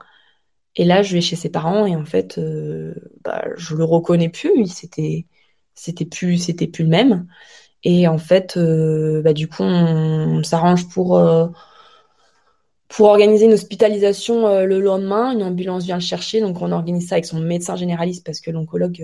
[0.75, 2.93] Et là, je vais chez ses parents et en fait, euh,
[3.23, 4.67] bah, je le reconnais plus.
[4.67, 5.25] C'était,
[5.75, 7.27] c'était plus, c'était plus le même.
[7.83, 11.47] Et en fait, euh, bah, du coup, on, s'arrange pour euh,
[12.87, 15.33] pour organiser une hospitalisation le lendemain.
[15.33, 18.51] Une ambulance vient le chercher, donc on organise ça avec son médecin généraliste parce que
[18.51, 19.03] l'oncologue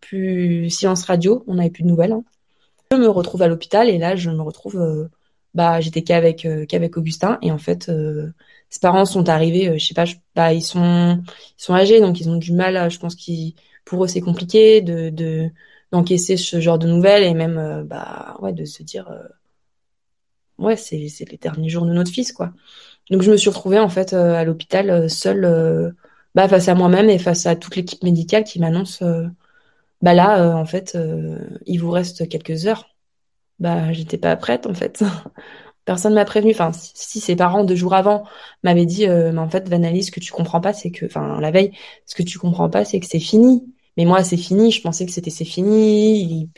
[0.00, 2.12] plus silence radio, on n'avait plus de nouvelles.
[2.12, 2.24] Hein.
[2.92, 5.08] Je me retrouve à l'hôpital et là, je me retrouve
[5.54, 7.90] bah j'étais qu'avec qu'avec Augustin et en fait
[8.70, 10.04] ses parents sont arrivés, euh, je sais pas,
[10.34, 11.22] bah, ils sont
[11.58, 12.90] ils sont âgés, donc ils ont du mal.
[12.90, 13.54] je pense qu'ils
[13.84, 15.50] pour eux c'est compliqué de de
[15.92, 19.22] d'encaisser ce genre de nouvelles et même euh, bah ouais de se dire euh,
[20.58, 22.52] ouais c'est c'est les derniers jours de notre fils quoi.
[23.10, 25.94] Donc je me suis retrouvée en fait à l'hôpital seule
[26.34, 29.02] bah face à moi-même et face à toute l'équipe médicale qui m'annonce
[30.02, 30.96] bah là en fait
[31.66, 32.88] il vous reste quelques heures.
[33.60, 35.02] Bah j'étais pas prête en fait.
[35.90, 36.52] Personne m'a prévenu.
[36.52, 38.22] Enfin, si, ses parents deux jours avant
[38.62, 41.50] m'avaient dit, euh, en fait, Vanali, ce que tu comprends pas, c'est que, enfin, la
[41.50, 41.72] veille,
[42.06, 43.64] ce que tu comprends pas, c'est que c'est fini.
[43.96, 44.70] Mais moi, c'est fini.
[44.70, 46.48] Je pensais que c'était c'est fini.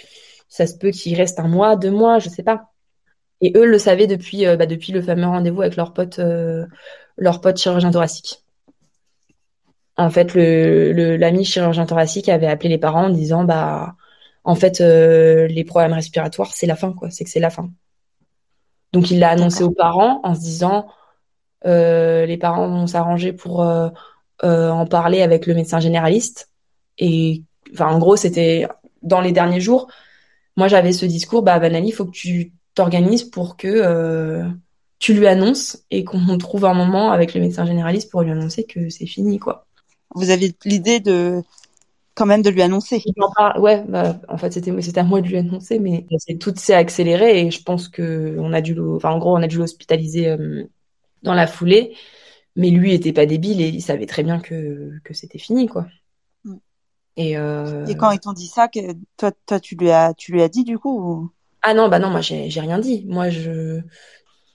[0.51, 2.72] ça se peut qu'il reste un mois, deux mois, je sais pas.
[3.41, 6.66] Et eux le savaient depuis, euh, bah, depuis le fameux rendez-vous avec leur pote, euh,
[7.57, 8.45] chirurgien thoracique.
[9.97, 13.97] En fait, l'ami chirurgien thoracique avait appelé les parents en disant, bah,
[14.45, 17.11] en fait, les problèmes respiratoires, c'est la fin, quoi.
[17.11, 17.70] C'est que c'est la fin.
[18.93, 20.86] Donc il l'a annoncé aux parents en se disant
[21.64, 23.88] euh, les parents vont s'arranger pour euh,
[24.45, 26.51] euh, en parler avec le médecin généraliste.
[26.99, 28.66] Et enfin en gros c'était
[29.03, 29.88] dans les derniers jours.
[30.57, 34.45] Moi j'avais ce discours bah Vanali, il faut que tu t'organises pour que
[34.99, 38.64] tu lui annonces et qu'on trouve un moment avec le médecin généraliste pour lui annoncer
[38.64, 39.66] que c'est fini, quoi.
[40.14, 41.43] Vous avez l'idée de
[42.14, 43.02] quand même de lui annoncer.
[43.58, 46.06] Ouais, bah, en fait c'était c'était à moi de lui annoncer, mais
[46.40, 49.46] tout s'est accéléré et je pense que on a dû, enfin en gros on a
[49.46, 50.64] dû l'hospitaliser euh,
[51.22, 51.96] dans la foulée,
[52.56, 55.86] mais lui était pas débile et il savait très bien que que c'était fini quoi.
[56.44, 56.56] Mm.
[57.16, 57.86] Et, euh...
[57.86, 58.80] et quand ils t'ont dit ça, que
[59.16, 61.30] toi toi tu lui as tu lui as dit du coup
[61.62, 63.04] Ah non bah non moi j'ai j'ai rien dit.
[63.08, 63.80] Moi je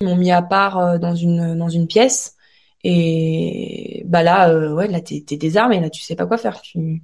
[0.02, 2.36] ils m'ont mis à part euh, dans une dans une pièce
[2.84, 6.62] et bah là euh, ouais là t'es t'es désarmé là tu sais pas quoi faire.
[6.62, 7.02] Tu...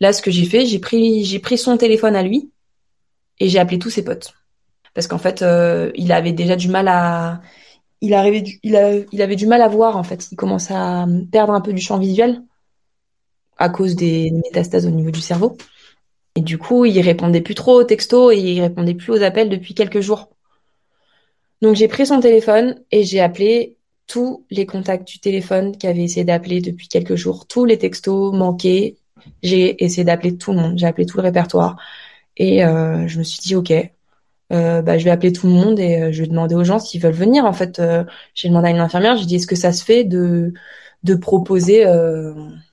[0.00, 2.50] Là ce que j'ai fait j'ai pris son téléphone à lui
[3.38, 4.34] et j'ai appelé tous ses potes.
[4.94, 7.40] Parce qu'en fait euh, il avait déjà du mal à
[8.00, 10.28] il arrivait il avait du mal à voir en fait.
[10.32, 12.42] Il commence à perdre un peu du champ visuel
[13.58, 15.56] à cause des métastases au niveau du cerveau.
[16.34, 19.48] Et du coup il répondait plus trop aux textos et il répondait plus aux appels
[19.48, 20.30] depuis quelques jours.
[21.62, 23.76] Donc j'ai pris son téléphone et j'ai appelé
[24.06, 28.34] tous les contacts du téléphone qui avaient essayé d'appeler depuis quelques jours, tous les textos
[28.34, 28.96] manqués.
[29.42, 31.76] J'ai essayé d'appeler tout le monde, j'ai appelé tout le répertoire
[32.36, 33.72] et euh, je me suis dit ok,
[34.52, 36.78] euh, bah, je vais appeler tout le monde et euh, je vais demander aux gens
[36.78, 37.44] s'ils veulent venir.
[37.44, 37.80] En fait,
[38.34, 40.52] j'ai demandé à une infirmière, j'ai dit est-ce que ça se fait de
[41.02, 41.84] de proposer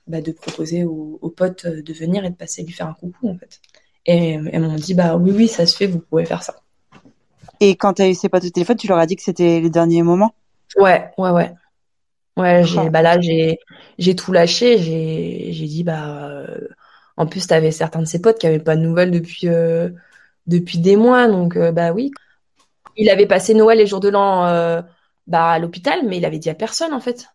[0.06, 3.30] bah, de proposer aux, aux, potes de venir et de passer lui faire un coucou
[3.30, 3.60] en fait.
[4.04, 6.56] Et elles m'ont dit bah oui oui ça se fait, vous pouvez faire ça.
[7.60, 9.60] Et quand tu as eu ces potes au téléphone, tu leur as dit que c'était
[9.60, 10.32] les derniers moments?
[10.76, 11.52] Ouais, ouais, ouais.
[12.38, 13.58] Ouais, j'ai, bah là, j'ai,
[13.98, 14.78] j'ai tout lâché.
[14.78, 16.68] J'ai, j'ai dit, bah, euh,
[17.16, 19.90] en plus, t'avais certains de ses potes qui avaient pas de nouvelles depuis, euh,
[20.46, 21.26] depuis des mois.
[21.26, 22.12] Donc, euh, bah oui.
[22.96, 24.82] Il avait passé Noël et jour de l'an,
[25.26, 27.28] bah, à l'hôpital, mais il avait dit à personne, en fait.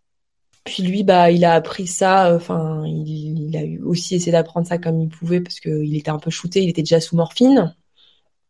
[0.64, 2.34] Puis lui, bah, il a appris ça.
[2.34, 6.20] Enfin, il, il, a aussi essayé d'apprendre ça comme il pouvait parce qu'il était un
[6.20, 6.62] peu shooté.
[6.64, 7.76] Il était déjà sous morphine.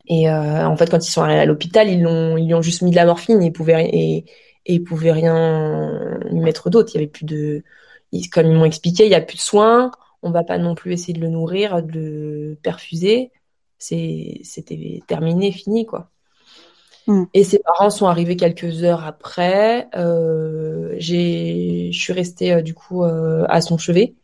[0.07, 2.81] Et en fait, quand ils sont arrivés à l'hôpital, ils l'ont, ils lui ont juste
[2.81, 4.25] mis de la morphine et ils pouvaient et,
[4.65, 6.91] et ils pouvaient rien lui mettre d'autre.
[6.93, 7.63] Il y avait plus de,
[8.31, 9.91] comme ils m'ont expliqué, il y a plus de soins.
[10.21, 13.31] On va pas non plus essayer de le nourrir, de le perfuser.
[13.77, 16.09] C'était terminé, fini quoi.
[17.07, 17.23] Mm.
[17.33, 19.89] Et ses parents sont arrivés quelques heures après.
[19.95, 24.15] Euh, je suis restée euh, du coup euh, à son chevet.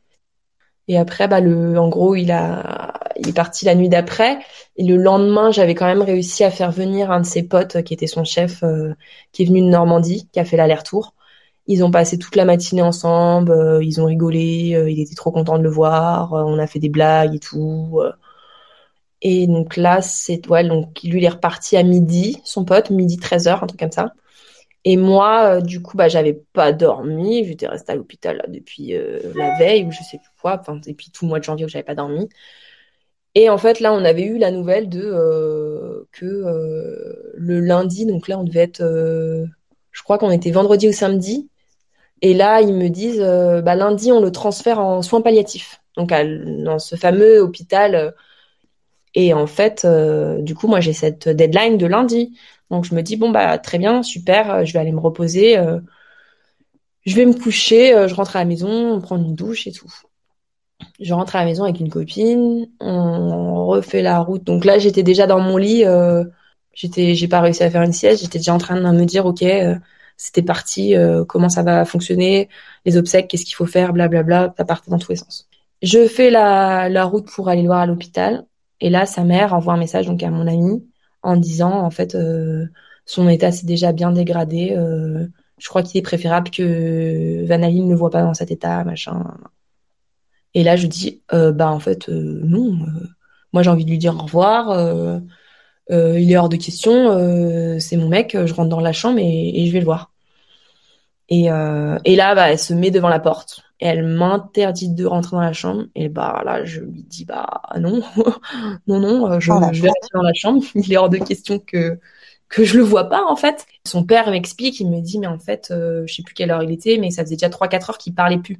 [0.87, 2.88] Et après, bah le, en gros, il a,
[3.19, 4.39] il est parti la nuit d'après.
[4.77, 7.81] Et le lendemain, j'avais quand même réussi à faire venir un de ses potes, euh,
[7.81, 8.93] qui était son chef, euh,
[9.31, 11.15] qui est venu de Normandie, qui a fait l'aller-retour.
[11.67, 14.39] Ils ont passé toute la matinée ensemble, euh, ils ont rigolé,
[14.89, 18.01] il était trop content de le voir, on a fait des blagues et tout.
[19.21, 23.17] Et donc là, c'est ouais, donc lui il est reparti à midi, son pote, midi
[23.17, 24.13] 13h, un truc comme ça.
[24.85, 27.45] Et moi, du coup, bah, j'avais pas dormi.
[27.45, 28.93] J'étais restée à l'hôpital depuis
[29.35, 30.57] la veille ou je sais plus quoi.
[30.59, 32.29] Enfin, et puis tout le mois de janvier où j'avais pas dormi.
[33.35, 36.25] Et en fait, là, on avait eu la nouvelle de euh, que
[37.35, 41.49] le lundi, donc là, on devait être, je crois qu'on était vendredi ou samedi.
[42.21, 45.81] Et là, ils me disent, bah, lundi, on le transfère en soins palliatifs.
[45.95, 48.13] Donc, dans ce fameux hôpital.
[49.15, 49.87] et en fait,
[50.39, 52.33] du coup, moi, j'ai cette deadline de lundi.
[52.69, 55.57] Donc je me dis bon bah très bien, super, euh, je vais aller me reposer,
[55.57, 55.79] euh,
[57.05, 59.91] je vais me coucher, euh, je rentre à la maison, prendre une douche et tout.
[60.99, 64.43] Je rentre à la maison avec une copine, on refait la route.
[64.43, 65.83] Donc là j'étais déjà dans mon lit,
[66.73, 69.25] j'étais, j'ai pas réussi à faire une sieste, j'étais déjà en train de me dire
[69.25, 69.43] ok,
[70.17, 70.95] c'était parti,
[71.27, 72.49] comment ça va fonctionner,
[72.85, 75.49] les obsèques, qu'est-ce qu'il faut faire, blablabla, ça partait dans tous les sens.
[75.81, 78.45] Je fais la, la route pour aller le voir à l'hôpital.
[78.81, 80.83] Et là, sa mère envoie un message donc à mon ami
[81.21, 82.67] en disant en fait euh,
[83.05, 84.73] son état s'est déjà bien dégradé.
[84.77, 85.27] Euh,
[85.57, 89.23] je crois qu'il est préférable que Van ne le voit pas dans cet état, machin.
[90.53, 92.77] Et là, je dis, euh, bah en fait, non.
[93.53, 95.21] moi, j'ai envie de lui dire au revoir.
[95.89, 97.79] il est hors de question.
[97.79, 98.37] c'est mon mec.
[98.45, 100.11] Je rentre dans la chambre et, et je vais le voir.
[101.29, 105.41] Et, et là, bah, elle se met devant la porte elle m'interdit de rentrer dans
[105.41, 108.01] la chambre et bah là je lui dis bah non
[108.87, 111.59] non non euh, je, je vais rester dans la chambre il est hors de question
[111.59, 111.97] que
[112.49, 115.39] que je le vois pas en fait son père m'explique il me dit mais en
[115.39, 117.89] fait euh, je sais plus quelle heure il était mais ça faisait déjà trois quatre
[117.89, 118.59] heures qu'il parlait plus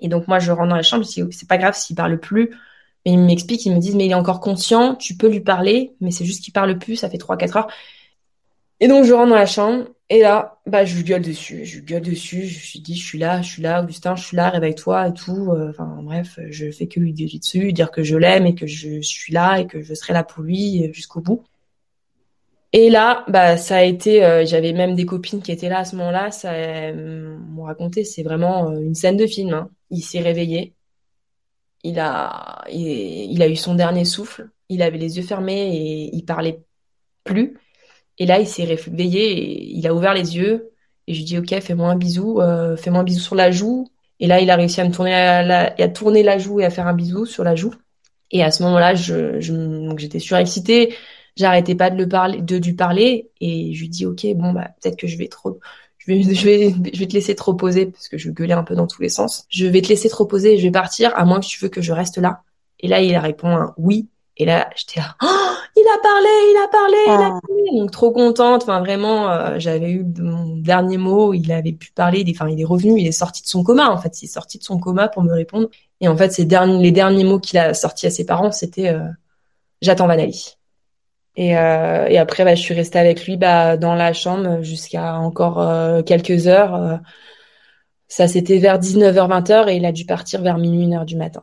[0.00, 2.50] et donc moi je rentre dans la chambre je c'est pas grave s'il parle plus
[3.06, 5.94] mais il m'explique il me dit mais il est encore conscient tu peux lui parler
[6.00, 7.68] mais c'est juste qu'il parle plus ça fait trois quatre heures
[8.80, 12.02] et donc je rentre dans la chambre et là, bah, je gueule dessus, je gueule
[12.02, 15.08] dessus, je lui dis, je suis là, je suis là, Augustin, je suis là, réveille-toi
[15.08, 15.50] et tout.
[15.50, 18.66] Euh, enfin, bref, je fais que lui gueuler dessus, dire que je l'aime et que
[18.66, 21.44] je suis là et que je serai là pour lui euh, jusqu'au bout.
[22.72, 25.84] Et là, bah, ça a été, euh, j'avais même des copines qui étaient là à
[25.84, 26.52] ce moment-là, ça
[26.92, 29.54] m'ont raconté, c'est vraiment une scène de film.
[29.54, 29.70] Hein.
[29.94, 30.74] Il s'est réveillé,
[31.84, 36.24] il a, il, a eu son dernier souffle, il avait les yeux fermés et il
[36.24, 36.64] parlait
[37.24, 37.58] plus
[38.18, 40.72] Et là, il s'est réveillé, il a ouvert les yeux
[41.06, 43.88] et je lui dis ok, fais-moi un bisou, euh, fais-moi un bisou sur la joue.
[44.20, 46.70] Et là, il a réussi à me tourner la, à tourner la joue et à
[46.70, 47.74] faire un bisou sur la joue.
[48.30, 49.40] Et à ce moment-là, je,
[49.98, 50.94] j'étais surexcitée.
[51.36, 53.30] J'arrêtais pas de le parler, de lui parler.
[53.40, 55.60] Et je lui dis ok, bon bah peut-être que je vais trop,
[56.06, 58.64] je vais, je vais, je vais te laisser te reposer parce que je gueulais un
[58.64, 59.46] peu dans tous les sens.
[59.48, 61.68] Je vais te laisser te reposer et je vais partir à moins que tu veux
[61.68, 62.42] que je reste là.
[62.80, 64.08] Et là, il répond un oui.
[64.36, 67.40] Et là, j'étais là, oh, il a parlé, il a parlé, il a ah.
[67.40, 67.78] parlé.
[67.78, 68.62] Donc trop contente.
[68.64, 71.32] Enfin vraiment, euh, j'avais eu mon dernier mot.
[71.32, 72.24] Il avait pu parler.
[72.30, 73.00] Enfin, il est revenu.
[73.00, 73.88] Il est sorti de son coma.
[73.90, 75.68] En fait, il est sorti de son coma pour me répondre.
[76.00, 78.88] Et en fait, ces derniers, les derniers mots qu'il a sortis à ses parents, c'était
[78.88, 79.06] euh,
[79.80, 80.56] "J'attends Vanali".
[81.36, 85.16] Et, euh, et après, bah, je suis restée avec lui bah, dans la chambre jusqu'à
[85.18, 87.00] encore euh, quelques heures.
[88.08, 91.42] ça, c'était vers 19h, 20h et il a dû partir vers minuit, 1h du matin.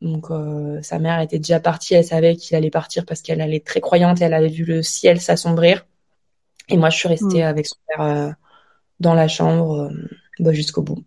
[0.00, 3.60] Donc euh, sa mère était déjà partie, elle savait qu'il allait partir parce qu'elle allait
[3.60, 5.86] très croyante et elle avait vu le ciel s'assombrir.
[6.68, 7.46] Et moi, je suis restée mm.
[7.46, 8.30] avec son père euh,
[9.00, 10.08] dans la chambre euh,
[10.38, 11.04] bah, jusqu'au bout,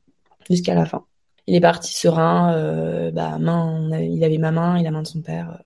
[0.50, 1.06] jusqu'à la fin.
[1.48, 5.22] Il est parti serein, bah, main, il avait ma main et la main de son
[5.22, 5.62] père.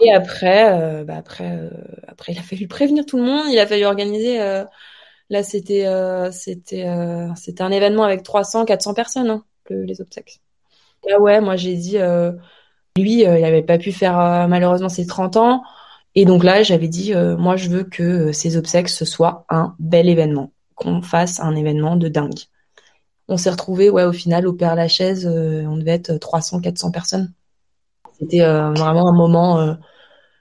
[0.00, 1.70] Et après, bah, après,
[2.08, 4.38] après, il a fallu prévenir tout le monde, il a fallu organiser.
[5.30, 5.86] là, c'était,
[6.32, 6.86] c'était,
[7.36, 10.40] c'était un événement avec 300, 400 personnes, hein, les obsèques.
[11.10, 12.32] Ah ouais, moi j'ai dit, euh,
[12.96, 15.62] lui, euh, il n'avait pas pu faire euh, malheureusement ses 30 ans.
[16.14, 20.08] Et donc là, j'avais dit, moi je veux que ses obsèques, ce soit un bel
[20.08, 22.38] événement, qu'on fasse un événement de dingue.
[23.28, 27.32] On s'est retrouvé, ouais, au final, au Père Lachaise, on devait être 300, 400 personnes.
[28.24, 29.76] C'était vraiment un moment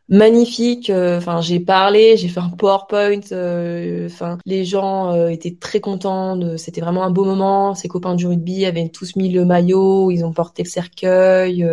[0.09, 0.89] magnifique.
[0.89, 3.21] Euh, enfin, j'ai parlé, j'ai fait un PowerPoint.
[3.31, 6.57] Euh, enfin, les gens euh, étaient très contents.
[6.57, 7.75] C'était vraiment un beau moment.
[7.75, 11.67] Ses copains du rugby avaient tous mis le maillot, ils ont porté le cercueil.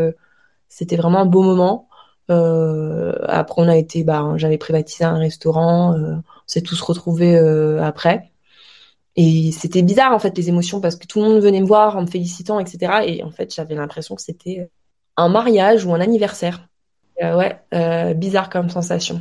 [0.68, 1.88] C'était vraiment un beau moment.
[2.28, 5.94] après, on a été, bah, j'avais privatisé un restaurant.
[5.94, 7.36] on s'est tous retrouvés
[7.80, 8.32] après.
[9.16, 11.96] Et c'était bizarre en fait les émotions parce que tout le monde venait me voir
[11.96, 13.02] en me félicitant, etc.
[13.06, 14.70] Et en fait, j'avais l'impression que c'était
[15.16, 16.66] un mariage ou un anniversaire.
[17.22, 19.20] Euh, ouais, euh, bizarre comme sensation.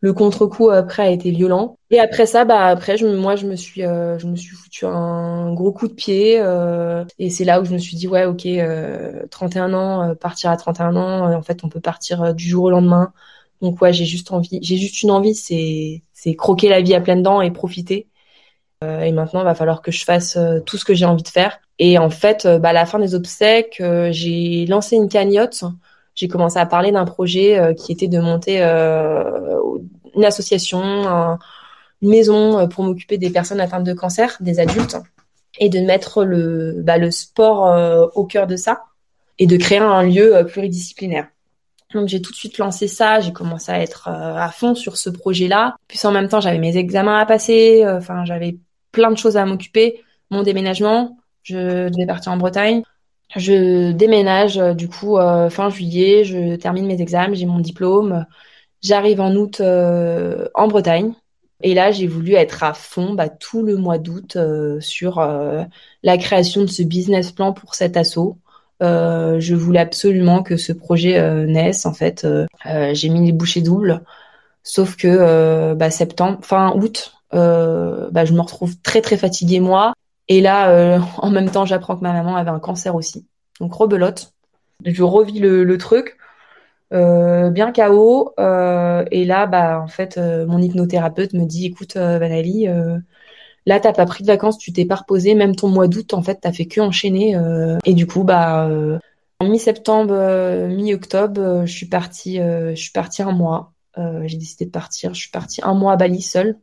[0.00, 1.76] Le contre-coup après a été violent.
[1.90, 4.84] Et après ça, bah après, je, moi, je me suis, euh, je me suis foutu
[4.84, 6.42] un gros coup de pied.
[7.18, 8.48] et c'est là où je me suis dit, ouais, ok,
[9.30, 13.12] 31 ans, partir à 31 ans, en fait, on peut partir du jour au lendemain.
[13.60, 17.00] Donc ouais, j'ai juste envie, j'ai juste une envie, c'est, c'est croquer la vie à
[17.00, 18.08] pleines dents et profiter.
[19.02, 21.58] Et maintenant, il va falloir que je fasse tout ce que j'ai envie de faire.
[21.78, 25.64] Et en fait, bah, à la fin des obsèques, j'ai lancé une cagnotte
[26.14, 29.58] j'ai commencé à parler d'un projet euh, qui était de monter euh,
[30.14, 34.96] une association, une maison euh, pour m'occuper des personnes atteintes de cancer, des adultes,
[35.58, 38.84] et de mettre le, bah, le sport au cœur de ça
[39.38, 41.28] et de créer un lieu pluridisciplinaire.
[41.92, 45.10] Donc j'ai tout de suite lancé ça, j'ai commencé à être à fond sur ce
[45.10, 45.76] projet-là.
[45.88, 48.56] Puis en même temps, j'avais mes examens à passer, enfin j'avais
[48.92, 52.82] plein de choses à m'occuper, mon déménagement, je devais partir en Bretagne.
[53.36, 58.26] Je déménage euh, du coup euh, fin juillet, je termine mes examens, j'ai mon diplôme.
[58.82, 61.14] J'arrive en août euh, en Bretagne.
[61.62, 64.36] Et là, j'ai voulu être à fond bah, tout le mois d'août
[64.80, 65.20] sur
[66.02, 68.38] la création de ce business plan pour cet assaut.
[68.80, 71.86] je voulais absolument que ce projet naisse.
[71.86, 72.26] En fait,
[72.64, 74.02] j'ai mis les bouchées doubles.
[74.64, 79.94] Sauf que bah, septembre, fin août, bah, je me retrouve très très fatiguée moi.
[80.28, 83.26] Et là, euh, en même temps, j'apprends que ma maman avait un cancer aussi.
[83.60, 84.32] Donc rebelote.
[84.84, 86.16] Je revis le, truc,
[86.92, 88.32] euh, bien KO.
[88.40, 92.66] Euh, et là, bah en fait, mon hypnothérapeute me dit, écoute, Vanali,
[93.66, 96.22] là t'as pas pris de vacances, tu t'es pas reposé, même ton mois d'août, en
[96.22, 97.38] fait, t'as fait que enchaîner.
[97.84, 98.68] et du coup, bah
[99.38, 103.72] en mi-septembre, mi-octobre, je suis partie, je suis partie un mois.
[103.96, 105.14] j'ai décidé de partir.
[105.14, 106.58] Je suis partie un mois à Bali seule.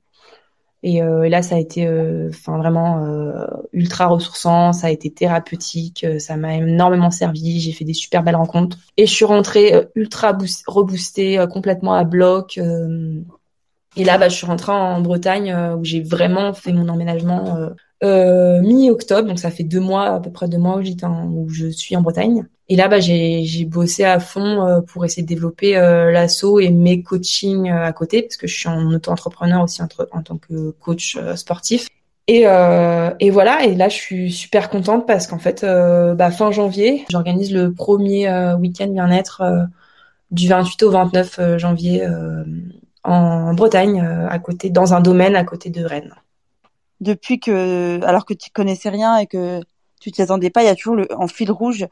[0.86, 4.74] Euh, et, là, ça a été, euh, enfin vraiment euh, ultra ressourçant.
[4.74, 6.06] Ça a été thérapeutique.
[6.20, 7.60] ça m'a énormément servi.
[7.60, 8.78] J'ai fait des super belles rencontres.
[8.98, 12.58] Et je suis rentrée ultra reboostée, complètement à bloc.
[12.58, 17.58] et là, bah, je suis rentrée en Bretagne où j'ai vraiment fait mon emménagement
[18.02, 19.28] mi-octobre.
[19.28, 22.02] Donc ça fait deux mois, à peu près deux mois où, où je suis en
[22.02, 22.48] Bretagne.
[22.72, 26.70] Et là, bah, j'ai bossé à fond euh, pour essayer de développer euh, l'assaut et
[26.70, 30.70] mes coachings euh, à côté, parce que je suis en auto-entrepreneur aussi en, tant que
[30.80, 31.88] coach sportif.
[32.28, 32.44] Et,
[33.32, 37.74] voilà, et là je suis super contente parce qu'en fait, bah, fin janvier, j'organise le
[37.74, 39.42] premier week-end bien-être
[40.30, 42.08] du 28 au 29 janvier
[43.04, 44.00] en Bretagne,
[44.30, 46.14] à côté, dans un domaine à côté de Rennes.
[47.02, 49.60] Depuis que, alors que tu connaissais rien et que
[50.00, 51.88] tu t'y attendais pas, il y a toujours le, en fil rouge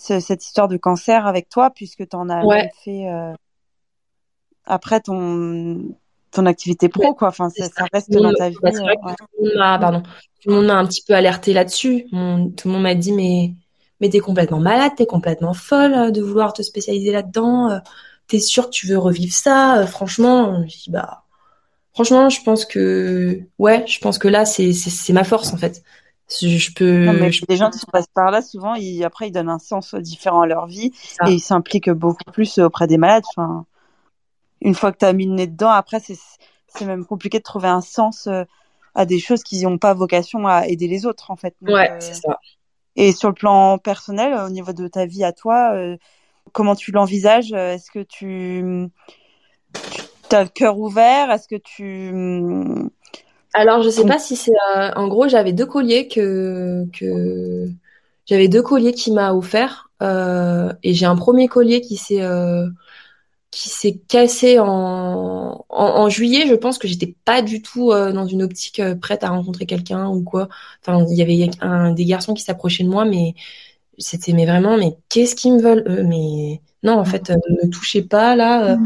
[0.00, 2.42] cette histoire de cancer avec toi, puisque tu en as
[2.84, 3.34] fait euh,
[4.64, 5.94] après ton
[6.30, 7.28] ton activité pro, quoi.
[7.28, 8.56] Enfin, ça, reste dans ta vie.
[8.62, 8.84] Bah, tout,
[9.38, 10.02] le monde m'a, pardon,
[10.40, 12.06] tout le monde m'a un petit peu alerté là-dessus.
[12.10, 13.54] tout le monde m'a dit, mais,
[14.00, 17.70] mais t'es complètement malade, t'es complètement folle euh, de vouloir te spécialiser là-dedans.
[17.70, 17.78] Euh,
[18.28, 21.24] t'es sûr que tu veux revivre ça euh, Franchement, je dis, bah,
[21.92, 25.82] franchement, je pense que, ouais, je pense que là, c'est, c'est, ma force en fait.
[26.30, 27.06] Je peux.
[27.06, 29.94] Non, mais Les gens qui passent par là, souvent, ils, après, ils donnent un sens
[29.94, 30.92] différent à leur vie
[31.26, 33.24] et ils s'impliquent beaucoup plus auprès des malades.
[33.34, 33.66] Enfin,
[34.60, 37.68] une fois que tu as mis le nez dedans, après, c'est même compliqué de trouver
[37.68, 38.44] un sens euh,
[38.94, 41.54] à des choses qui n'ont pas vocation à aider les autres, en fait.
[41.62, 42.38] ouais, euh, c'est ça.
[42.96, 45.96] Et sur le plan personnel, au niveau de ta vie à toi, euh,
[46.52, 48.90] comment tu l'envisages Est-ce que tu,
[50.28, 52.90] tu as le cœur ouvert Est-ce que tu
[53.52, 54.52] alors, je sais pas si c'est.
[54.96, 57.68] en gros, j'avais deux colliers que que
[58.26, 62.22] j'avais deux colliers qui m'a offert et j'ai un premier collier qui s'est
[63.50, 66.46] qui s'est cassé en, en, juillet.
[66.46, 69.66] Je pense que j'étais pas du tout euh, dans une optique euh, prête à rencontrer
[69.66, 70.48] quelqu'un ou quoi.
[70.82, 73.34] Enfin, il y avait un des garçons qui s'approchait de moi, mais
[73.98, 77.66] c'était mais vraiment, mais qu'est-ce qu'ils me veulent eux Mais non, en fait, euh, ne
[77.66, 78.78] me touchez pas là.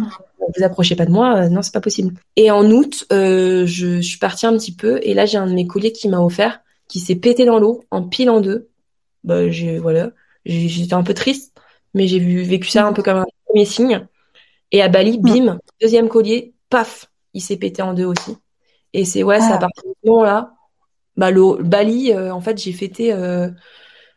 [0.56, 2.14] Vous approchez pas de moi, non, c'est pas possible.
[2.36, 5.66] Et en août, je suis partie un petit peu, et là j'ai un de mes
[5.66, 8.68] colliers qui m'a offert, qui s'est pété dans l'eau, en pile en deux.
[9.24, 10.10] Bah, j'ai voilà,
[10.44, 11.56] j'étais un peu triste,
[11.94, 14.06] mais j'ai vécu ça un peu comme un premier signe.
[14.72, 18.36] Et à Bali, bim, deuxième collier, paf, il s'est pété en deux aussi.
[18.92, 19.58] Et c'est ouais, c'est à ah.
[19.58, 20.54] partir de ce moment-là,
[21.16, 23.48] bah, le, Bali, euh, en fait, j'ai fêté, euh,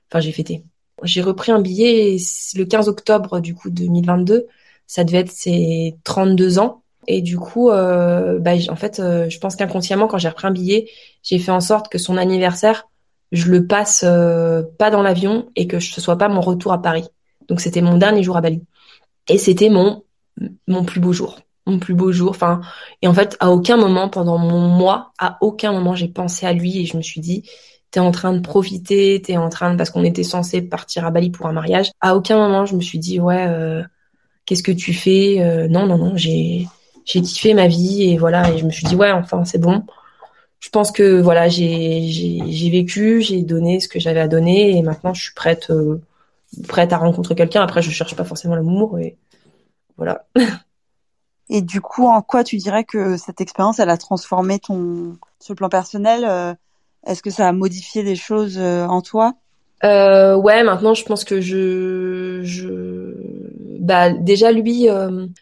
[0.09, 0.63] enfin j'ai fêté.
[1.03, 2.17] J'ai repris un billet
[2.55, 4.47] le 15 octobre du coup 2022.
[4.88, 6.83] Ça devait être ses 32 ans.
[7.07, 10.89] Et du coup, euh, bah, en fait, je pense qu'inconsciemment, quand j'ai repris un billet,
[11.23, 12.88] j'ai fait en sorte que son anniversaire,
[13.31, 14.01] je le passe
[14.77, 17.07] pas dans l'avion et que ce soit pas mon retour à Paris.
[17.47, 18.61] Donc c'était mon dernier jour à Bali.
[19.29, 20.03] Et c'était mon
[20.67, 22.61] mon plus beau jour mon plus beau jour enfin
[23.01, 26.53] et en fait à aucun moment pendant mon mois à aucun moment j'ai pensé à
[26.53, 27.43] lui et je me suis dit
[27.91, 31.11] t'es en train de profiter t'es en train de parce qu'on était censé partir à
[31.11, 33.83] Bali pour un mariage à aucun moment je me suis dit ouais euh,
[34.48, 35.39] qu'est-ce que tu fais?
[35.41, 36.68] Euh, non non non j'ai
[37.06, 39.86] j'ai kiffé ma vie et voilà et je me suis dit ouais enfin c'est bon.
[40.60, 44.82] Je pense que voilà j'ai j'ai vécu j'ai donné ce que j'avais à donner et
[44.82, 46.02] maintenant je suis prête euh,
[46.68, 47.62] prête à rencontrer quelqu'un.
[47.62, 49.18] Après je cherche pas forcément l'amour et
[49.98, 50.26] voilà.
[51.50, 55.54] Et du coup, en quoi tu dirais que cette expérience, elle a transformé ton, sur
[55.54, 56.54] le plan personnel euh,
[57.06, 59.34] Est-ce que ça a modifié des choses en toi?
[59.86, 63.14] Euh, Ouais, maintenant, je pense que je, je,
[63.88, 64.88] bah, déjà lui,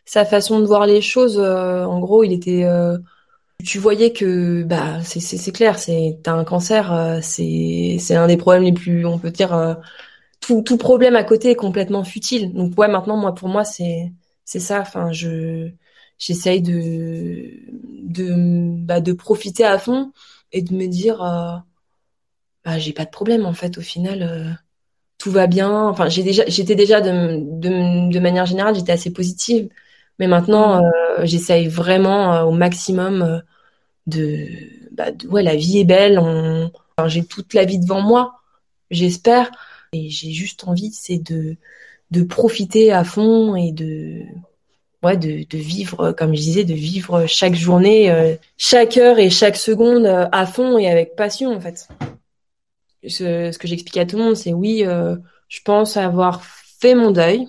[0.05, 2.65] sa façon de voir les choses, en gros, il était,
[3.63, 8.37] tu voyais que, bah, c'est, c'est, clair, c'est, t'as un cancer, c'est, c'est un des
[8.37, 9.77] problèmes les plus, on peut dire,
[10.41, 12.53] tout, tout problème à côté est complètement futile.
[12.53, 14.11] Donc ouais, maintenant, moi, pour moi, c'est
[14.45, 14.81] c'est ça.
[14.81, 15.71] Enfin, je
[16.17, 17.51] j'essaye de
[18.03, 18.33] de
[18.85, 20.11] bah, de profiter à fond
[20.51, 21.57] et de me dire euh,
[22.63, 24.51] bah j'ai pas de problème en fait au final euh,
[25.17, 25.87] tout va bien.
[25.87, 29.69] Enfin j'ai déjà j'étais déjà de, de, de manière générale j'étais assez positive.
[30.19, 30.85] Mais maintenant mmh.
[30.85, 33.41] euh, j'essaye vraiment au maximum
[34.07, 34.47] de
[34.91, 36.19] bah ouais la vie est belle.
[36.19, 38.41] On enfin, j'ai toute la vie devant moi
[38.91, 39.51] j'espère.
[39.93, 41.57] Et j'ai juste envie c'est de
[42.11, 44.21] de profiter à fond et de
[45.03, 49.29] ouais de, de vivre comme je disais de vivre chaque journée euh, chaque heure et
[49.29, 51.87] chaque seconde euh, à fond et avec passion en fait
[53.07, 55.15] ce, ce que j'explique à tout le monde c'est oui euh,
[55.47, 57.47] je pense avoir fait mon deuil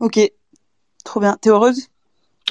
[0.00, 0.18] ok
[1.04, 1.88] trop bien t'es heureuse?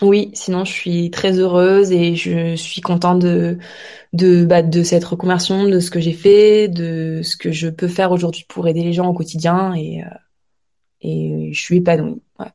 [0.02, 3.60] Oui, sinon je suis très heureuse et je suis contente de
[4.14, 7.88] de bah, de cette reconversion, de ce que j'ai fait, de ce que je peux
[7.88, 10.02] faire aujourd'hui pour aider les gens au quotidien et
[11.02, 12.22] et je suis épanouie.
[12.40, 12.48] Ouais.